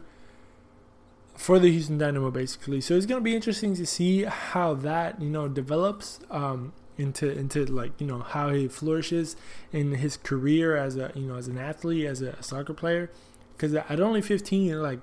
for 1.36 1.60
the 1.60 1.70
Houston 1.70 1.98
Dynamo, 1.98 2.32
basically. 2.32 2.80
So 2.82 2.96
it's 2.96 3.06
gonna 3.06 3.22
be 3.22 3.36
interesting 3.36 3.76
to 3.76 3.86
see 3.86 4.24
how 4.24 4.74
that 4.76 5.22
you 5.22 5.30
know 5.30 5.48
develops 5.48 6.20
um, 6.30 6.74
into 6.98 7.30
into 7.30 7.66
like 7.66 8.00
you 8.00 8.08
know 8.08 8.20
how 8.20 8.50
he 8.50 8.68
flourishes 8.68 9.36
in 9.72 9.96
his 9.96 10.18
career 10.18 10.76
as 10.76 10.96
a 10.96 11.12
you 11.16 11.28
know 11.28 11.36
as 11.36 11.48
an 11.48 11.58
athlete, 11.58 12.06
as 12.06 12.22
a 12.22 12.42
soccer 12.42 12.74
player. 12.74 13.10
Because 13.56 13.74
at 13.74 14.02
only 14.02 14.22
15, 14.22 14.82
like 14.82 15.00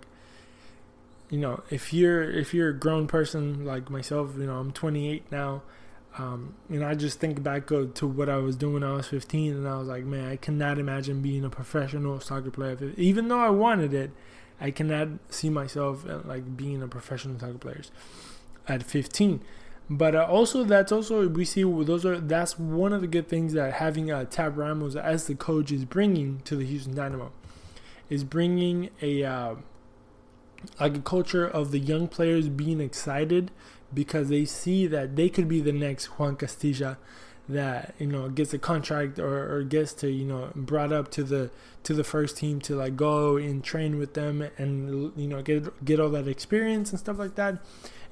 you 1.33 1.39
know, 1.39 1.63
if 1.71 1.95
you're 1.95 2.31
if 2.31 2.53
you're 2.53 2.69
a 2.69 2.79
grown 2.79 3.07
person 3.07 3.65
like 3.65 3.89
myself, 3.89 4.33
you 4.37 4.45
know, 4.45 4.59
I'm 4.59 4.71
28 4.71 5.33
now. 5.33 5.63
Um, 6.19 6.57
and 6.69 6.85
I 6.85 6.95
just 6.95 7.21
think 7.21 7.43
back 7.43 7.69
to 7.69 8.07
what 8.07 8.29
I 8.29 8.37
was 8.37 8.55
doing 8.55 8.75
when 8.75 8.85
I 8.85 8.93
was 8.93 9.09
15, 9.09 9.55
and 9.55 9.67
I 9.67 9.79
was 9.79 9.89
like, 9.89 10.05
man, 10.05 10.29
I 10.29 10.37
cannot 10.37 10.79
imagine 10.79 11.23
being 11.23 11.43
a 11.43 11.49
professional 11.49 12.21
soccer 12.21 12.51
player. 12.51 12.77
Even 12.99 13.29
though 13.29 13.39
I 13.39 13.49
wanted 13.49 13.95
it, 13.95 14.11
I 14.61 14.71
cannot 14.73 15.09
see 15.31 15.49
myself 15.49 16.07
uh, 16.07 16.19
like 16.27 16.55
being 16.55 16.83
a 16.83 16.87
professional 16.87 17.41
soccer 17.41 17.57
player 17.57 17.81
at 18.69 18.83
15. 18.83 19.41
But 19.89 20.15
uh, 20.15 20.27
also, 20.29 20.65
that's 20.65 20.93
also 20.93 21.27
we 21.29 21.47
see 21.47 21.63
those 21.63 22.05
are 22.05 22.21
that's 22.21 22.59
one 22.59 22.93
of 22.93 23.01
the 23.01 23.07
good 23.07 23.27
things 23.27 23.55
that 23.55 23.73
having 23.73 24.11
uh, 24.11 24.27
Tab 24.27 24.59
Ramos 24.59 24.97
as 24.97 25.29
the 25.29 25.35
coach 25.35 25.73
is 25.73 25.87
bringing 25.87 26.41
to 26.41 26.57
the 26.57 26.67
Houston 26.67 26.95
Dynamo, 26.95 27.33
is 28.11 28.23
bringing 28.23 28.91
a 29.01 29.25
uh, 29.25 29.55
like 30.81 30.97
a 30.97 31.01
culture 31.01 31.47
of 31.47 31.71
the 31.71 31.79
young 31.79 32.09
players 32.09 32.49
being 32.49 32.81
excited 32.81 33.51
because 33.93 34.29
they 34.29 34.45
see 34.45 34.87
that 34.87 35.17
they 35.17 35.29
could 35.29 35.49
be 35.49 35.61
the 35.61 35.73
next 35.73 36.19
Juan 36.19 36.37
Castilla 36.37 36.99
that 37.49 37.95
you 37.99 38.07
know 38.07 38.29
gets 38.29 38.55
a 38.55 38.59
contract 38.59 39.19
or, 39.19 39.57
or 39.57 39.63
gets 39.63 39.93
to 39.93 40.11
you 40.11 40.25
know 40.25 40.51
brought 40.55 40.93
up 40.93 41.11
to 41.11 41.25
the 41.25 41.51
to 41.83 41.93
the 41.93 42.05
first 42.05 42.37
team 42.37 42.61
to 42.61 42.77
like 42.77 42.97
go 42.97 43.37
and 43.37 43.65
train 43.65 43.99
with 43.99 44.15
them 44.15 44.49
and 44.59 45.13
you 45.17 45.27
know 45.27 45.43
get 45.43 45.85
get 45.85 45.99
all 45.99 46.11
that 46.11 46.29
experience 46.29 46.91
and 46.91 46.99
stuff 46.99 47.19
like 47.19 47.35
that. 47.35 47.59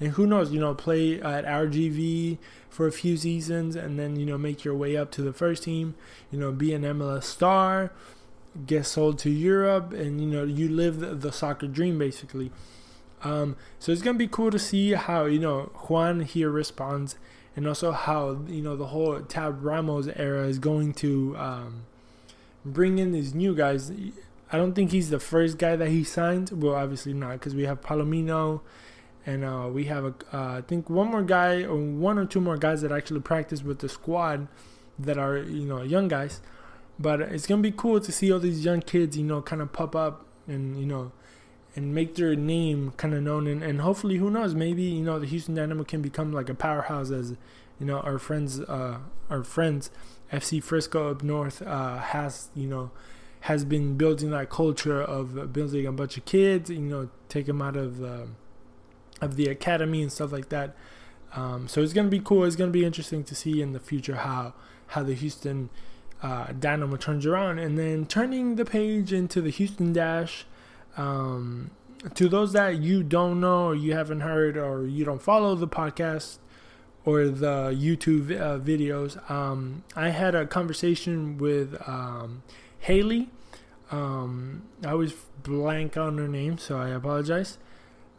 And 0.01 0.13
who 0.13 0.27
knows 0.27 0.53
you 0.53 0.61
know 0.61 0.75
play 0.75 1.21
at 1.21 1.45
RGV 1.45 2.39
for 2.69 2.87
a 2.87 2.93
few 2.93 3.17
seasons 3.17 3.77
and 3.77 3.99
then 3.99 4.17
you 4.17 4.27
know 4.27 4.39
make 4.39 4.65
your 4.65 4.75
way 4.75 4.97
up 4.97 5.11
to 5.13 5.23
the 5.23 5.33
first 5.33 5.63
team 5.63 5.95
you 6.31 6.39
know 6.39 6.53
be 6.53 6.73
an 6.75 6.83
MLS 6.83 7.25
star 7.25 7.93
get 8.67 8.85
sold 8.85 9.19
to 9.19 9.31
Europe 9.31 9.93
and 9.93 10.21
you 10.21 10.27
know 10.27 10.45
you 10.45 10.69
live 10.69 11.21
the, 11.21 11.33
soccer 11.33 11.67
dream 11.67 11.99
basically 11.99 12.51
um, 13.23 13.57
so 13.79 13.93
it's 13.93 14.03
gonna 14.03 14.19
be 14.19 14.27
cool 14.27 14.51
to 14.51 14.59
see 14.59 14.93
how 14.93 15.25
you 15.27 15.39
know 15.39 15.71
Juan 15.89 16.21
here 16.21 16.51
responds 16.51 17.17
and 17.57 17.67
also 17.67 17.93
how 17.93 18.39
you 18.49 18.63
know 18.63 18.77
the 18.77 18.87
whole 18.87 19.21
Tab 19.21 19.63
Ramos 19.65 20.09
era 20.17 20.47
is 20.47 20.59
going 20.59 20.95
to 20.95 21.37
um, 21.37 21.85
bring 22.65 22.99
in 22.99 23.13
these 23.13 23.35
new 23.35 23.55
guys. 23.55 23.93
I 24.53 24.57
don't 24.57 24.75
think 24.75 24.91
he's 24.91 25.11
the 25.11 25.21
first 25.21 25.59
guy 25.59 25.77
that 25.77 25.89
he 25.89 26.05
signed. 26.05 26.51
Well, 26.53 26.75
obviously 26.75 27.13
not 27.13 27.33
because 27.33 27.55
we 27.55 27.65
have 27.65 27.81
Palomino, 27.81 28.61
and 29.27 29.45
uh, 29.45 29.69
we 29.73 29.85
have 29.85 30.05
a, 30.05 30.15
uh, 30.33 30.59
I 30.59 30.63
think 30.67 30.89
one 30.89 31.09
more 31.09 31.23
guy 31.23 31.63
or 31.63 31.77
one 31.77 32.19
or 32.19 32.25
two 32.25 32.41
more 32.41 32.57
guys 32.57 32.83
that 32.83 32.93
actually 32.93 33.21
practice 33.21 33.63
with 33.63 33.81
the 33.81 33.89
squad 33.89 34.49
that 34.99 35.19
are 35.19 35.39
you 35.39 35.67
know 35.67 35.83
young 35.83 36.09
guys. 36.09 36.41
But 37.01 37.23
it's 37.23 37.47
gonna 37.47 37.63
be 37.63 37.73
cool 37.73 37.99
to 37.99 38.13
see 38.13 38.31
all 38.31 38.39
these 38.39 38.63
young 38.63 38.83
kids, 38.83 39.17
you 39.17 39.25
know, 39.25 39.41
kind 39.41 39.63
of 39.63 39.73
pop 39.73 39.97
up 39.97 40.27
and 40.47 40.79
you 40.79 40.85
know 40.85 41.13
and 41.75 41.95
make 41.95 42.17
their 42.17 42.37
name 42.37 42.93
kind 42.99 43.15
of 43.15 43.23
known. 43.23 43.47
And, 43.47 43.63
and 43.63 43.81
hopefully 43.81 44.19
who 44.19 44.31
knows 44.31 44.55
maybe 44.55 44.83
you 44.83 45.03
know 45.03 45.19
the 45.19 45.27
Houston 45.27 45.55
Dynamo 45.55 45.85
can 45.85 46.03
become 46.03 46.31
like 46.33 46.51
a 46.51 46.55
powerhouse 46.55 47.11
as 47.11 47.31
you 47.79 47.87
know 47.87 48.01
our 48.01 48.19
friends 48.19 48.61
uh, 48.61 48.99
our 49.31 49.43
friends. 49.43 49.91
FC 50.31 50.63
Frisco 50.63 51.11
up 51.11 51.25
north 51.25 51.61
uh, 51.63 51.99
has 51.99 52.51
you 52.55 52.69
know 52.69 52.91
has 53.41 53.65
been 53.65 53.97
building 53.97 54.31
that 54.31 54.51
culture 54.51 55.01
of 55.01 55.53
building 55.53 55.87
a 55.87 55.93
bunch 55.93 56.17
of 56.17 56.25
kids 56.25 56.71
you 56.71 56.79
know 56.79 57.09
take 57.29 57.47
them 57.47 57.61
out 57.63 57.77
of 57.77 57.99
the 57.99 58.29
of 59.21 59.37
the 59.37 59.47
academy 59.47 60.03
and 60.03 60.13
stuff 60.13 60.33
like 60.33 60.51
that. 60.51 60.77
Um, 61.35 61.67
so 61.67 61.81
it's 61.83 61.93
gonna 61.93 62.09
be 62.09 62.21
cool. 62.21 62.45
It's 62.45 62.57
gonna 62.57 62.71
be 62.71 62.85
interesting 62.85 63.25
to 63.25 63.35
see 63.35 63.63
in 63.63 63.73
the 63.73 63.81
future 63.81 64.17
how 64.17 64.55
how 64.89 65.03
the 65.03 65.15
Houston 65.15 65.71
uh, 66.23 66.53
Dynamo 66.59 66.97
turns 66.97 67.27
around 67.27 67.59
and 67.59 67.79
then 67.79 68.07
turning 68.07 68.57
the 68.57 68.65
page 68.65 69.13
into 69.13 69.41
the 69.41 69.51
Houston 69.51 69.93
Dash 69.93 70.45
um, 70.97 71.71
to 72.15 72.29
those 72.29 72.53
that 72.53 72.79
you 72.79 73.03
don't 73.03 73.41
know 73.41 73.67
or 73.67 73.75
you 73.75 73.93
haven't 73.95 74.21
heard 74.21 74.57
or 74.57 74.87
you 74.87 75.05
don't 75.05 75.23
follow 75.23 75.55
the 75.55 75.69
podcast 75.69 76.39
or 77.05 77.29
the 77.29 77.75
YouTube 77.79 78.31
uh, 78.39 78.59
videos, 78.59 79.31
um, 79.31 79.85
I 79.97 80.11
had 80.11 80.35
a 80.35 80.47
conversation 80.47 81.39
with 81.39 81.81
um, 81.87 82.43
Haley. 82.81 83.31
Um, 83.91 84.65
I 84.85 84.95
was 84.95 85.15
blank 85.43 85.97
on 85.97 86.19
her 86.19 86.29
name, 86.29 86.59
so 86.59 86.79
I 86.79 86.91
apologize. 86.91 87.59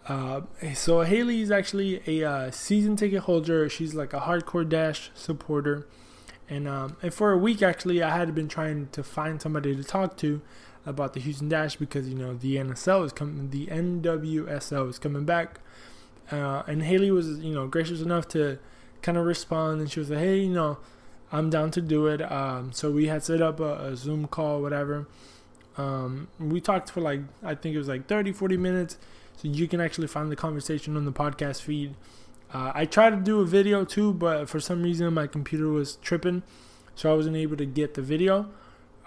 Uh, 0.08 0.41
so 0.74 1.01
Haley 1.01 1.41
is 1.41 1.51
actually 1.51 2.01
a 2.08 2.27
uh, 2.27 2.51
season 2.51 2.96
ticket 2.96 3.22
holder. 3.22 3.70
She's 3.70 3.93
like 3.93 4.13
a 4.13 4.22
hardcore 4.22 4.67
Dash 4.67 5.12
supporter, 5.13 5.88
and 6.51 6.67
um, 6.67 6.98
and 7.01 7.13
for 7.13 7.31
a 7.31 7.38
week 7.38 7.63
actually, 7.63 8.03
I 8.03 8.17
had 8.17 8.36
been 8.36 8.50
trying 8.50 8.89
to 8.91 9.03
find 9.03 9.41
somebody 9.41 9.74
to 9.74 9.84
talk 9.84 10.17
to 10.17 10.41
about 10.86 11.13
the 11.13 11.22
Houston 11.22 11.48
Dash 11.48 11.77
because 11.77 12.10
you 12.10 12.15
know 12.15 12.34
the 12.34 12.58
NSL 12.58 13.05
is 13.05 13.13
coming, 13.13 13.50
the 13.50 13.67
NWSL 13.67 14.89
is 14.89 15.00
coming 15.00 15.24
back, 15.24 15.62
uh, 16.29 16.63
and 16.67 16.84
Haley 16.84 17.10
was 17.10 17.39
you 17.39 17.53
know 17.53 17.67
gracious 17.67 18.01
enough 18.01 18.27
to 18.29 18.60
kind 19.01 19.17
of 19.17 19.25
respond, 19.25 19.79
and 19.79 19.89
she 19.89 20.01
was 20.01 20.10
like, 20.10 20.20
hey, 20.20 20.39
you 20.39 20.50
know, 20.50 20.77
I'm 21.31 21.50
down 21.50 21.72
to 21.72 21.81
do 21.81 22.08
it. 22.08 22.22
Um, 22.29 22.74
so 22.74 22.91
we 22.91 23.08
had 23.08 23.24
set 23.24 23.41
up 23.41 23.62
a, 23.62 23.86
a 23.86 23.96
Zoom 23.96 24.27
call, 24.27 24.62
whatever. 24.62 25.08
Um, 25.77 26.27
we 26.38 26.60
talked 26.60 26.91
for 26.91 27.00
like 27.00 27.22
I 27.41 27.55
think 27.55 27.75
it 27.75 27.77
was 27.77 27.88
like 27.88 28.08
30, 28.08 28.34
40 28.34 28.58
minutes, 28.58 28.98
so 29.38 29.48
you 29.48 29.70
can 29.70 29.79
actually 29.79 30.08
find 30.08 30.29
the 30.29 30.36
conversation 30.36 30.98
on 30.98 31.05
the 31.05 31.13
podcast 31.13 31.62
feed. 31.62 31.96
Uh, 32.53 32.72
I 32.74 32.86
tried 32.86 33.12
to 33.12 33.17
do 33.17 33.39
a 33.39 33.46
video 33.46 33.86
too, 33.86 34.13
but 34.13 34.50
for 34.50 34.60
some 34.60 34.84
reason 34.84 35.13
my 35.13 35.27
computer 35.27 35.70
was 35.70 35.96
tripping, 35.98 36.43
so 36.96 37.12
I 37.12 37.15
wasn't 37.15 37.38
able 37.38 37.58
to 37.58 37.65
get 37.65 37.93
the 37.93 38.01
video. 38.01 38.50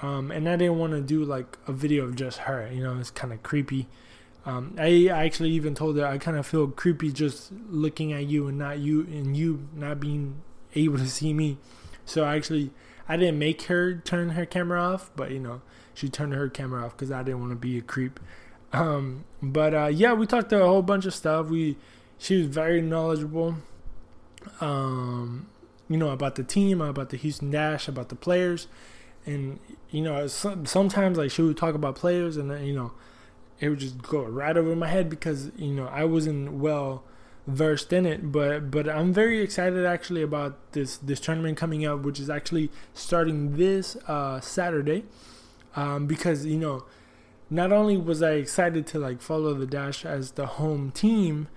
Um, 0.03 0.31
and 0.31 0.49
I 0.49 0.57
didn't 0.57 0.79
want 0.79 0.93
to 0.93 1.01
do 1.01 1.25
like 1.25 1.59
a 1.67 1.73
video 1.73 2.05
of 2.05 2.17
just 2.17 2.39
her. 2.39 2.69
You 2.73 2.83
know, 2.83 2.99
it's 2.99 3.11
kind 3.11 3.33
of 3.33 3.43
creepy. 3.43 3.87
Um, 4.47 4.75
I, 4.79 5.09
I 5.09 5.25
actually 5.25 5.51
even 5.51 5.75
told 5.75 5.97
her 5.97 6.07
I 6.07 6.19
kind 6.19 6.37
of 6.37 6.47
feel 6.47 6.69
creepy 6.69 7.13
just 7.13 7.53
looking 7.71 8.13
at 8.13 8.27
you 8.27 8.49
and 8.49 8.59
not 8.59 8.79
you 8.79 9.03
and 9.03 9.37
you 9.37 9.69
not 9.75 10.01
being 10.01 10.43
able 10.75 10.99
to 10.99 11.09
see 11.09 11.33
me. 11.33 11.59
So 12.05 12.25
I 12.25 12.37
actually 12.37 12.71
I 13.09 13.17
didn't 13.17 13.39
make 13.39 13.63
her 13.63 13.95
turn 13.95 14.31
her 14.31 14.45
camera 14.45 14.83
off, 14.83 15.11
but 15.17 15.31
you 15.31 15.39
know 15.39 15.63
she 15.95 16.09
turned 16.09 16.35
her 16.35 16.49
camera 16.49 16.85
off 16.85 16.97
because 16.97 17.11
I 17.11 17.23
didn't 17.23 17.41
want 17.41 17.53
to 17.53 17.57
be 17.57 17.79
a 17.79 17.83
creep. 17.83 18.21
Um, 18.73 19.25
but 19.41 19.75
uh, 19.75 19.87
yeah, 19.87 20.13
we 20.13 20.27
talked 20.27 20.53
a 20.53 20.59
whole 20.59 20.83
bunch 20.83 21.07
of 21.07 21.15
stuff. 21.15 21.47
We 21.47 21.77
she 22.25 22.39
was 22.39 22.47
very 22.47 22.81
knowledgeable. 22.81 23.57
Um, 24.61 25.47
you 25.89 25.97
know 25.97 26.11
about 26.11 26.35
the 26.37 26.45
team, 26.45 26.81
about 26.81 27.11
the 27.11 27.17
Houston 27.17 27.51
Dash, 27.51 27.89
about 27.89 28.09
the 28.09 28.17
players 28.17 28.69
and 29.27 29.59
you 29.91 30.03
know 30.03 30.27
sometimes 30.27 31.17
like 31.17 31.31
she 31.31 31.43
would 31.43 31.57
talk 31.57 31.75
about 31.75 31.95
players 31.95 32.37
and 32.37 32.67
you 32.67 32.75
know 32.75 32.93
it 33.61 33.69
would 33.69 33.79
just 33.79 34.03
go 34.03 34.23
right 34.23 34.57
over 34.57 34.75
my 34.77 34.89
head 34.89 35.09
because 35.09 35.51
you 35.57 35.73
know 35.73 35.87
I 35.87 36.05
wasn't 36.05 36.53
well 36.53 37.05
versed 37.47 37.93
in 37.93 38.07
it, 38.07 38.33
but 38.33 38.71
but 38.71 38.89
I'm 38.89 39.13
very 39.13 39.41
excited 39.41 39.85
actually 39.85 40.23
about 40.23 40.73
this 40.73 40.97
this 40.97 41.21
tournament 41.21 41.57
coming 41.57 41.87
up, 41.87 42.01
which 42.01 42.19
is 42.19 42.29
actually 42.29 42.71
starting 42.95 43.57
this 43.57 43.97
uh, 44.09 44.41
Saturday, 44.41 45.05
um, 45.77 46.07
because 46.07 46.45
you 46.45 46.59
know, 46.59 46.85
not 47.49 47.71
only 47.71 47.97
was 47.97 48.23
I 48.23 48.33
excited 48.33 48.87
to 48.89 48.99
like 48.99 49.21
follow 49.23 49.55
the 49.55 49.67
Dash 49.67 50.05
as 50.05 50.33
the 50.33 50.47
home 50.47 50.91
team, 50.91 51.49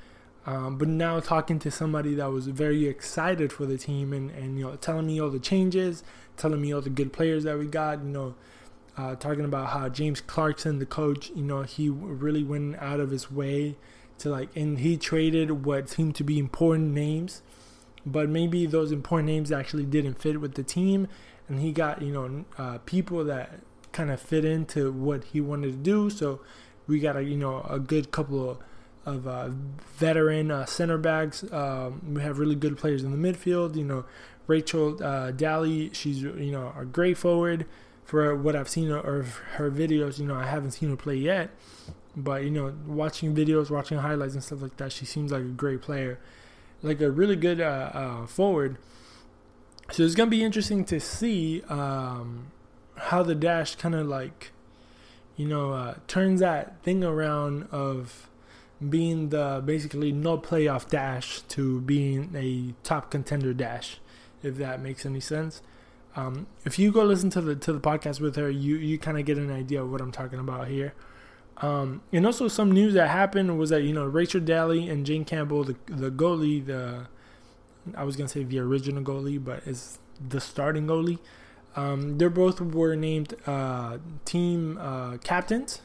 um, 0.48 0.77
but 0.77 0.88
now 0.88 1.20
talking 1.20 1.60
to 1.60 1.70
somebody 1.70 2.16
that 2.16 2.32
was 2.32 2.48
very 2.48 2.88
excited 2.88 3.51
for 3.51 3.66
the 3.66 3.77
team 3.77 4.13
and 4.13 4.32
and 4.32 4.58
you 4.58 4.66
know 4.66 4.75
telling 4.77 5.06
me 5.06 5.20
all 5.22 5.30
the 5.30 5.39
changes, 5.39 6.04
telling 6.38 6.62
me 6.62 6.74
all 6.74 6.82
the 6.82 6.89
good 6.89 7.12
players 7.12 7.44
that 7.44 7.60
we 7.60 7.68
got, 7.68 8.01
you 8.01 8.10
know. 8.10 8.36
Uh, 8.96 9.16
talking 9.16 9.46
about 9.46 9.68
how 9.68 9.88
James 9.88 10.22
Clarkson, 10.22 10.80
the 10.80 10.86
coach, 10.86 11.30
you 11.36 11.44
know, 11.44 11.62
he 11.62 11.88
really 11.88 12.44
went 12.44 12.75
out 12.77 13.00
of 13.00 13.12
his 13.12 13.30
way 13.32 13.77
to 14.18 14.27
like, 14.27 14.50
and 14.56 14.80
he 14.80 14.98
traded 14.98 15.66
what 15.66 15.88
seemed 15.88 16.16
to 16.16 16.24
be 16.24 16.39
important 16.39 16.96
names, 16.96 17.44
but 18.08 18.27
maybe 18.27 18.66
those 18.66 18.92
important 18.92 19.27
names 19.27 19.51
actually 19.51 19.86
didn't 19.86 20.16
fit 20.20 20.42
with 20.42 20.56
the 20.56 20.63
team, 20.63 21.08
and 21.48 21.60
he 21.60 21.72
got 21.72 22.01
you 22.01 22.12
know 22.12 22.46
uh, 22.58 22.80
people 22.86 23.24
that 23.25 23.60
kind 23.92 24.10
of 24.10 24.20
fit 24.20 24.46
into 24.46 24.92
what 24.92 25.25
he 25.25 25.42
wanted 25.42 25.72
to 25.74 25.77
do. 25.77 26.10
So 26.10 26.39
we 26.88 27.00
got 27.00 27.16
a 27.16 27.24
you 27.24 27.38
know 27.38 27.68
a 27.70 27.80
good 27.80 28.12
couple 28.12 28.50
of 28.50 28.58
of 29.08 29.26
uh, 29.26 29.50
veteran 29.96 30.52
uh, 30.52 30.66
center 30.66 30.98
backs. 30.98 31.44
Um, 31.52 32.14
we 32.14 32.22
have 32.22 32.38
really 32.38 32.56
good 32.56 32.78
players 32.78 33.04
in 33.04 33.12
the 33.12 33.18
midfield. 33.18 33.76
You 33.76 33.86
know, 33.86 34.06
Rachel 34.46 35.02
uh, 35.02 35.32
Daly, 35.32 35.90
she's 35.94 36.22
you 36.22 36.52
know 36.52 36.74
a 36.78 36.86
great 36.86 37.18
forward 37.18 37.66
for 38.04 38.36
what 38.36 38.56
I've 38.56 38.70
seen 38.70 38.92
of 38.92 39.38
her 39.56 39.72
videos. 39.72 40.20
You 40.20 40.26
know, 40.26 40.36
I 40.36 40.46
haven't 40.46 40.72
seen 40.72 40.90
her 40.90 40.98
play 40.98 41.16
yet, 41.16 41.52
but 42.16 42.44
you 42.44 42.52
know, 42.52 42.74
watching 42.86 43.34
videos, 43.34 43.72
watching 43.72 43.98
highlights 43.98 44.34
and 44.34 44.44
stuff 44.44 44.62
like 44.62 44.76
that, 44.78 44.92
she 44.92 45.06
seems 45.06 45.32
like 45.32 45.42
a 45.42 45.46
great 45.46 45.82
player, 45.82 46.20
like 46.84 47.00
a 47.02 47.10
really 47.10 47.38
good 47.38 47.62
uh, 47.62 47.90
uh, 47.94 48.28
forward. 48.28 48.78
So 49.90 50.04
it's 50.04 50.16
gonna 50.16 50.30
be 50.30 50.44
interesting 50.44 50.84
to 50.86 51.00
see 51.00 51.64
um, 51.70 52.52
how 52.98 53.24
the 53.24 53.36
dash 53.36 53.76
kind 53.76 53.96
of 53.96 54.06
like, 54.06 54.52
you 55.38 55.48
know, 55.48 55.72
uh, 55.72 55.96
turns 56.08 56.42
that 56.42 56.84
thing 56.84 57.06
around 57.06 57.70
of 57.72 58.28
being 58.90 59.30
the 59.30 59.62
basically 59.66 60.12
no 60.12 60.38
playoff 60.38 60.88
dash 60.90 61.42
to 61.50 61.82
being 61.82 62.34
a 62.36 62.74
top 62.86 63.10
contender 63.12 63.54
dash, 63.54 64.00
if 64.44 64.56
that 64.58 64.82
makes 64.82 65.06
any 65.06 65.20
sense. 65.20 65.62
Um, 66.16 66.48
if 66.66 66.80
you 66.80 66.92
go 66.92 67.04
listen 67.04 67.30
to 67.32 67.42
the 67.42 67.56
to 67.56 67.74
the 67.74 67.80
podcast 67.80 68.20
with 68.20 68.36
her, 68.36 68.50
you 68.50 68.76
you 68.76 68.98
kind 68.98 69.20
of 69.20 69.26
get 69.26 69.38
an 69.38 69.52
idea 69.52 69.82
of 69.84 69.92
what 69.92 70.02
I'm 70.02 70.12
talking 70.12 70.40
about 70.40 70.68
here. 70.68 70.94
Um, 71.58 72.02
and 72.14 72.26
also 72.26 72.48
some 72.48 72.72
news 72.72 72.94
that 72.94 73.10
happened 73.10 73.58
was 73.58 73.70
that 73.72 73.82
you 73.84 73.94
know 73.94 74.06
Rachel 74.06 74.42
Daly 74.42 74.90
and 74.90 75.06
Jane 75.06 75.26
Campbell, 75.26 75.64
the 75.64 75.76
the 75.88 76.12
goalie, 76.12 76.66
the 76.66 77.08
I 77.96 78.04
was 78.04 78.16
gonna 78.16 78.30
say 78.30 78.44
the 78.44 78.60
original 78.60 79.04
goalie, 79.04 79.44
but 79.44 79.64
it's 79.66 80.00
the 80.28 80.40
starting 80.40 80.88
goalie. 80.88 81.20
Um, 81.76 82.18
they 82.18 82.28
both 82.28 82.60
were 82.60 82.96
named 82.96 83.36
uh, 83.46 84.00
team 84.26 84.80
uh, 84.80 85.18
captains, 85.18 85.82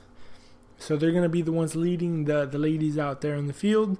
so 0.83 0.97
they're 0.97 1.13
gonna 1.13 1.29
be 1.29 1.43
the 1.43 1.53
ones 1.53 1.77
leading 1.77 2.25
the 2.25 2.45
the 2.45 2.59
ladies 2.59 2.99
out 2.99 3.21
there 3.21 3.35
in 3.35 3.47
the 3.47 3.53
field. 3.53 3.99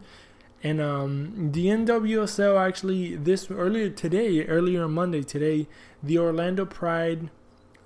And 0.65 0.81
um, 0.81 1.51
the 1.53 1.67
NWSL 1.67 2.61
actually 2.61 3.17
this 3.17 3.51
earlier 3.51 3.91
today, 3.91 4.45
earlier 4.45 4.85
on 4.85 4.93
Monday 4.93 5.23
today, 5.23 5.67
the 6.03 6.19
Orlando 6.19 6.65
Pride 6.65 7.31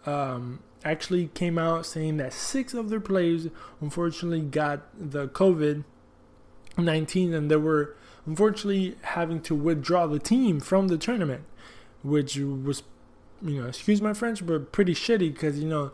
um, 0.04 0.60
actually 0.84 1.28
came 1.28 1.58
out 1.58 1.86
saying 1.86 2.18
that 2.18 2.32
six 2.32 2.74
of 2.74 2.90
their 2.90 3.00
players 3.00 3.48
unfortunately 3.80 4.42
got 4.42 4.82
the 4.98 5.28
COVID 5.28 5.84
19 6.78 7.32
and 7.32 7.50
they 7.50 7.56
were 7.56 7.96
unfortunately 8.26 8.96
having 9.02 9.40
to 9.40 9.54
withdraw 9.54 10.06
the 10.06 10.18
team 10.18 10.60
from 10.60 10.88
the 10.88 10.98
tournament, 10.98 11.44
which 12.02 12.36
was, 12.36 12.82
you 13.40 13.62
know, 13.62 13.68
excuse 13.68 14.02
my 14.02 14.12
French, 14.12 14.44
but 14.44 14.72
pretty 14.72 14.94
shitty 14.94 15.32
because, 15.32 15.58
you 15.58 15.68
know, 15.68 15.92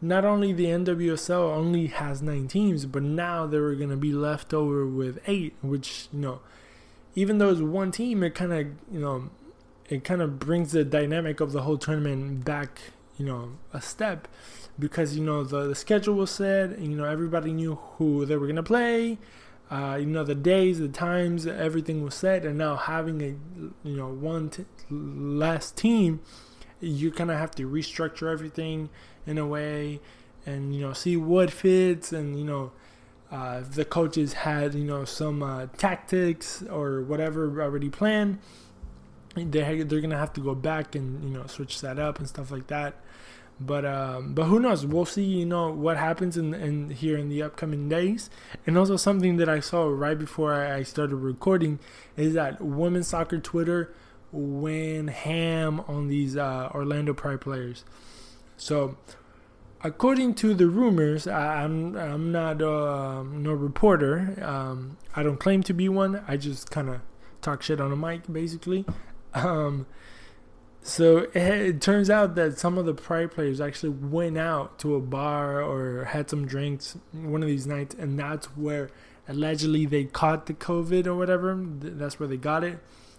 not 0.00 0.24
only 0.24 0.52
the 0.52 0.66
NWSL 0.66 1.56
only 1.56 1.88
has 1.88 2.22
nine 2.22 2.48
teams, 2.48 2.86
but 2.86 3.02
now 3.02 3.46
they 3.46 3.58
were 3.58 3.74
going 3.74 3.90
to 3.90 3.96
be 3.96 4.12
left 4.12 4.54
over 4.54 4.86
with 4.86 5.18
eight, 5.26 5.54
which, 5.62 6.08
you 6.12 6.20
know, 6.20 6.40
even 7.14 7.38
though 7.38 7.50
it's 7.50 7.60
one 7.60 7.90
team, 7.90 8.22
it 8.22 8.34
kind 8.34 8.52
of, 8.52 8.66
you 8.92 9.00
know, 9.00 9.30
it 9.88 10.04
kind 10.04 10.22
of 10.22 10.38
brings 10.38 10.72
the 10.72 10.84
dynamic 10.84 11.40
of 11.40 11.52
the 11.52 11.62
whole 11.62 11.78
tournament 11.78 12.44
back 12.44 12.80
you 13.18 13.26
know 13.26 13.50
a 13.74 13.82
step. 13.82 14.28
Because 14.78 15.16
you 15.16 15.24
know 15.24 15.42
the, 15.42 15.66
the 15.66 15.74
schedule 15.74 16.14
was 16.14 16.30
set 16.30 16.70
and, 16.70 16.86
you 16.86 16.96
know 16.96 17.04
everybody 17.04 17.52
knew 17.52 17.74
who 17.98 18.24
they 18.24 18.36
were 18.36 18.46
gonna 18.46 18.62
play. 18.62 19.18
Uh, 19.70 19.98
you 20.00 20.06
know 20.06 20.24
the 20.24 20.34
days 20.34 20.78
the 20.78 20.88
times 20.88 21.46
everything 21.46 22.02
was 22.02 22.14
set 22.14 22.46
and 22.46 22.56
now 22.56 22.76
having 22.76 23.20
a 23.20 23.34
you 23.86 23.96
know 23.96 24.08
one 24.08 24.48
t- 24.48 24.64
last 24.88 25.76
team 25.76 26.20
you 26.80 27.10
kind 27.10 27.30
of 27.30 27.38
have 27.38 27.50
to 27.52 27.68
restructure 27.68 28.30
everything 28.30 28.88
in 29.26 29.38
a 29.38 29.46
way 29.46 30.00
and 30.46 30.74
you 30.74 30.80
know 30.80 30.92
see 30.92 31.16
what 31.16 31.50
fits 31.50 32.12
and 32.12 32.38
you 32.38 32.44
know 32.44 32.72
uh, 33.30 33.60
the 33.72 33.84
coaches 33.84 34.32
had 34.32 34.74
you 34.74 34.84
know 34.84 35.04
some 35.04 35.42
uh, 35.42 35.66
tactics 35.76 36.62
or 36.70 37.02
whatever 37.02 37.60
already 37.60 37.90
planned 37.90 38.38
they 39.34 39.82
they're 39.82 40.00
gonna 40.00 40.16
have 40.16 40.32
to 40.32 40.40
go 40.40 40.54
back 40.54 40.94
and 40.94 41.22
you 41.22 41.30
know 41.30 41.46
switch 41.46 41.80
that 41.80 41.98
up 41.98 42.18
and 42.18 42.28
stuff 42.28 42.50
like 42.50 42.66
that 42.68 42.94
but 43.60 43.84
um, 43.84 44.34
but 44.34 44.44
who 44.44 44.60
knows? 44.60 44.86
We'll 44.86 45.04
see. 45.04 45.24
You 45.24 45.46
know 45.46 45.72
what 45.72 45.96
happens 45.96 46.36
in, 46.36 46.54
in 46.54 46.90
here 46.90 47.18
in 47.18 47.28
the 47.28 47.42
upcoming 47.42 47.88
days. 47.88 48.30
And 48.66 48.78
also 48.78 48.96
something 48.96 49.36
that 49.38 49.48
I 49.48 49.60
saw 49.60 49.88
right 49.88 50.18
before 50.18 50.54
I 50.54 50.84
started 50.84 51.16
recording 51.16 51.80
is 52.16 52.34
that 52.34 52.60
women's 52.60 53.08
soccer 53.08 53.38
Twitter 53.38 53.92
went 54.32 55.10
ham 55.10 55.80
on 55.88 56.08
these 56.08 56.36
uh, 56.36 56.70
Orlando 56.74 57.14
Pride 57.14 57.40
players. 57.40 57.84
So 58.56 58.96
according 59.82 60.34
to 60.34 60.54
the 60.54 60.66
rumors, 60.66 61.26
I, 61.26 61.62
am 61.62 61.96
I'm, 61.96 62.12
I'm 62.12 62.32
not 62.32 62.62
uh, 62.62 63.22
no 63.22 63.52
reporter. 63.52 64.38
Um, 64.42 64.98
I 65.14 65.22
don't 65.22 65.38
claim 65.38 65.62
to 65.64 65.72
be 65.72 65.88
one. 65.88 66.22
I 66.26 66.36
just 66.36 66.70
kind 66.70 66.88
of 66.88 67.00
talk 67.40 67.62
shit 67.62 67.80
on 67.80 67.92
a 67.92 67.96
mic, 67.96 68.30
basically. 68.30 68.84
Um, 69.34 69.86
so 70.82 71.18
it, 71.18 71.36
it, 71.36 71.80
turns 71.80 72.08
out 72.08 72.34
that 72.36 72.58
some 72.58 72.78
of 72.78 72.86
the 72.86 72.94
Pride 72.94 73.30
players 73.30 73.60
actually 73.60 73.90
went 73.90 74.38
out 74.38 74.78
to 74.80 74.94
a 74.94 75.00
bar 75.00 75.62
or 75.62 76.04
had 76.04 76.30
some 76.30 76.46
drinks 76.46 76.96
one 77.12 77.42
of 77.42 77.48
these 77.48 77.66
nights, 77.66 77.94
and 77.94 78.18
that's 78.18 78.46
where 78.56 78.90
allegedly 79.28 79.84
they 79.86 80.04
caught 80.04 80.46
the 80.46 80.54
COVID 80.54 81.06
or 81.06 81.14
whatever. 81.14 81.56
That's 81.58 82.18
where 82.18 82.28
they 82.28 82.36
got 82.36 82.64
it. 82.64 82.78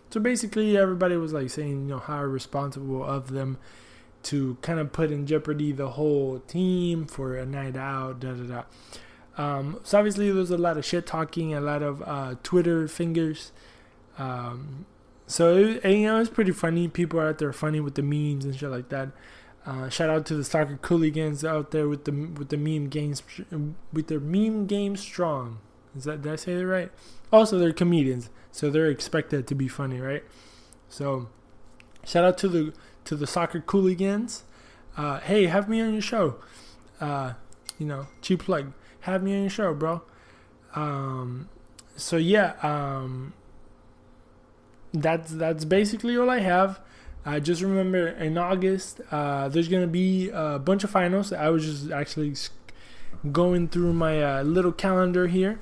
So 0.10 0.20
basically, 0.20 0.78
everybody 0.78 1.18
was 1.18 1.34
like 1.34 1.50
saying, 1.50 1.84
you 1.84 1.96
know, 1.96 2.00
how 2.00 2.24
responsible 2.24 3.04
of 3.04 3.32
them 3.32 3.58
to 4.24 4.58
kind 4.62 4.80
of 4.80 4.92
put 4.92 5.12
in 5.12 5.26
jeopardy 5.26 5.72
the 5.72 5.92
whole 5.92 6.40
team 6.40 7.06
for 7.06 7.36
a 7.36 7.46
night 7.46 7.78
out, 7.78 8.20
da 8.20 8.34
da 8.34 8.44
da. 8.44 8.64
Um, 9.38 9.80
so 9.84 9.98
obviously, 9.98 10.32
there's 10.32 10.52
a 10.52 10.58
lot 10.58 10.78
of 10.78 10.86
shit 10.86 11.06
talking, 11.06 11.54
a 11.54 11.62
lot 11.62 11.82
of 11.82 12.02
uh, 12.02 12.36
Twitter 12.44 12.88
fingers. 12.88 13.52
Um, 14.18 14.86
so 15.28 15.56
it, 15.56 15.82
and, 15.84 15.94
you 15.94 16.08
know 16.08 16.20
it's 16.20 16.30
pretty 16.30 16.52
funny. 16.52 16.88
People 16.88 17.20
are 17.20 17.30
out 17.30 17.38
there 17.38 17.54
funny 17.54 17.80
with 17.80 17.96
the 17.96 18.02
memes 18.02 18.46
and 18.46 18.56
shit 18.56 18.70
like 18.70 18.90
that. 18.90 19.10
Uh, 19.66 19.88
shout 19.90 20.10
out 20.10 20.26
to 20.26 20.36
the 20.36 20.44
soccer 20.44 20.78
cooligans 20.82 21.44
out 21.44 21.72
there 21.72 21.88
with 21.88 22.06
the 22.06 22.12
with 22.12 22.50
the 22.50 22.58
meme 22.58 22.90
games 22.90 23.22
with 23.94 24.08
their 24.08 24.20
meme 24.20 24.66
game 24.66 24.98
strong. 24.98 25.60
Is 25.96 26.06
that 26.06 26.22
did 26.22 26.34
I 26.34 26.36
say 26.36 26.56
that 26.56 26.66
right? 26.66 26.92
Also, 27.32 27.60
they're 27.60 27.72
comedians, 27.72 28.30
so 28.52 28.70
they're 28.70 28.88
expected 28.88 29.48
to 29.48 29.56
be 29.56 29.68
funny, 29.68 30.00
right? 30.00 30.24
So, 30.88 31.30
shout 32.06 32.24
out 32.24 32.38
to 32.40 32.48
the 32.48 32.74
to 33.06 33.16
the 33.16 33.28
soccer 33.28 33.60
cooligans. 33.60 34.44
Uh, 34.98 35.20
hey, 35.20 35.46
have 35.46 35.70
me 35.70 35.82
on 35.82 35.94
your 35.94 36.02
show. 36.02 36.36
Uh, 37.00 37.34
you 37.78 37.86
know, 37.86 38.08
cheap 38.22 38.44
plug. 38.44 38.74
Have 39.02 39.24
me 39.24 39.34
on 39.34 39.42
your 39.42 39.50
show, 39.50 39.74
bro. 39.74 40.02
Um, 40.76 41.50
so 41.96 42.18
yeah, 42.18 42.54
um, 42.62 43.34
that's 44.94 45.32
that's 45.32 45.66
basically 45.66 46.18
all 46.18 46.30
I 46.30 46.40
have. 46.40 46.80
I 47.26 47.40
just 47.40 47.62
remember 47.62 48.08
in 48.08 48.38
August 48.38 49.02
uh, 49.12 49.50
there's 49.50 49.68
gonna 49.68 49.88
be 49.88 50.30
a 50.30 50.60
bunch 50.60 50.84
of 50.84 50.90
finals. 50.90 51.32
I 51.34 51.50
was 51.50 51.66
just 51.66 51.92
actually 51.92 52.34
going 53.32 53.68
through 53.68 53.94
my 53.94 54.22
uh, 54.22 54.44
little 54.44 54.72
calendar 54.72 55.28
here, 55.28 55.60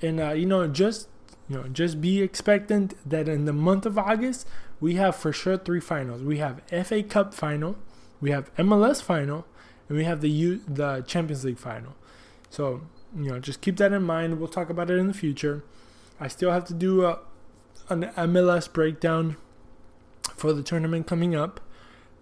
and 0.00 0.20
uh, 0.20 0.30
you 0.30 0.46
know 0.46 0.66
just 0.66 1.08
you 1.48 1.56
know 1.56 1.64
just 1.68 2.00
be 2.00 2.22
expectant 2.22 2.94
that 3.08 3.28
in 3.28 3.44
the 3.44 3.52
month 3.52 3.86
of 3.86 3.98
August 3.98 4.46
we 4.80 4.94
have 4.94 5.16
for 5.16 5.32
sure 5.32 5.56
three 5.56 5.80
finals. 5.80 6.22
We 6.22 6.38
have 6.38 6.60
FA 6.86 7.02
Cup 7.02 7.34
final, 7.34 7.76
we 8.20 8.30
have 8.30 8.54
MLS 8.56 9.02
final, 9.02 9.46
and 9.88 9.96
we 9.96 10.04
have 10.04 10.20
the 10.20 10.30
U- 10.30 10.60
the 10.66 11.02
Champions 11.06 11.44
League 11.44 11.58
final. 11.58 11.94
So 12.50 12.82
you 13.16 13.30
know 13.30 13.38
just 13.38 13.60
keep 13.60 13.76
that 13.78 13.92
in 13.92 14.02
mind. 14.02 14.38
We'll 14.38 14.48
talk 14.48 14.70
about 14.70 14.90
it 14.90 14.98
in 14.98 15.06
the 15.06 15.14
future. 15.14 15.64
I 16.20 16.28
still 16.28 16.50
have 16.50 16.64
to 16.66 16.74
do 16.74 17.04
a 17.04 17.18
an 17.88 18.04
MLS 18.16 18.72
breakdown 18.72 19.36
for 20.36 20.52
the 20.52 20.62
tournament 20.62 21.06
coming 21.06 21.34
up. 21.34 21.60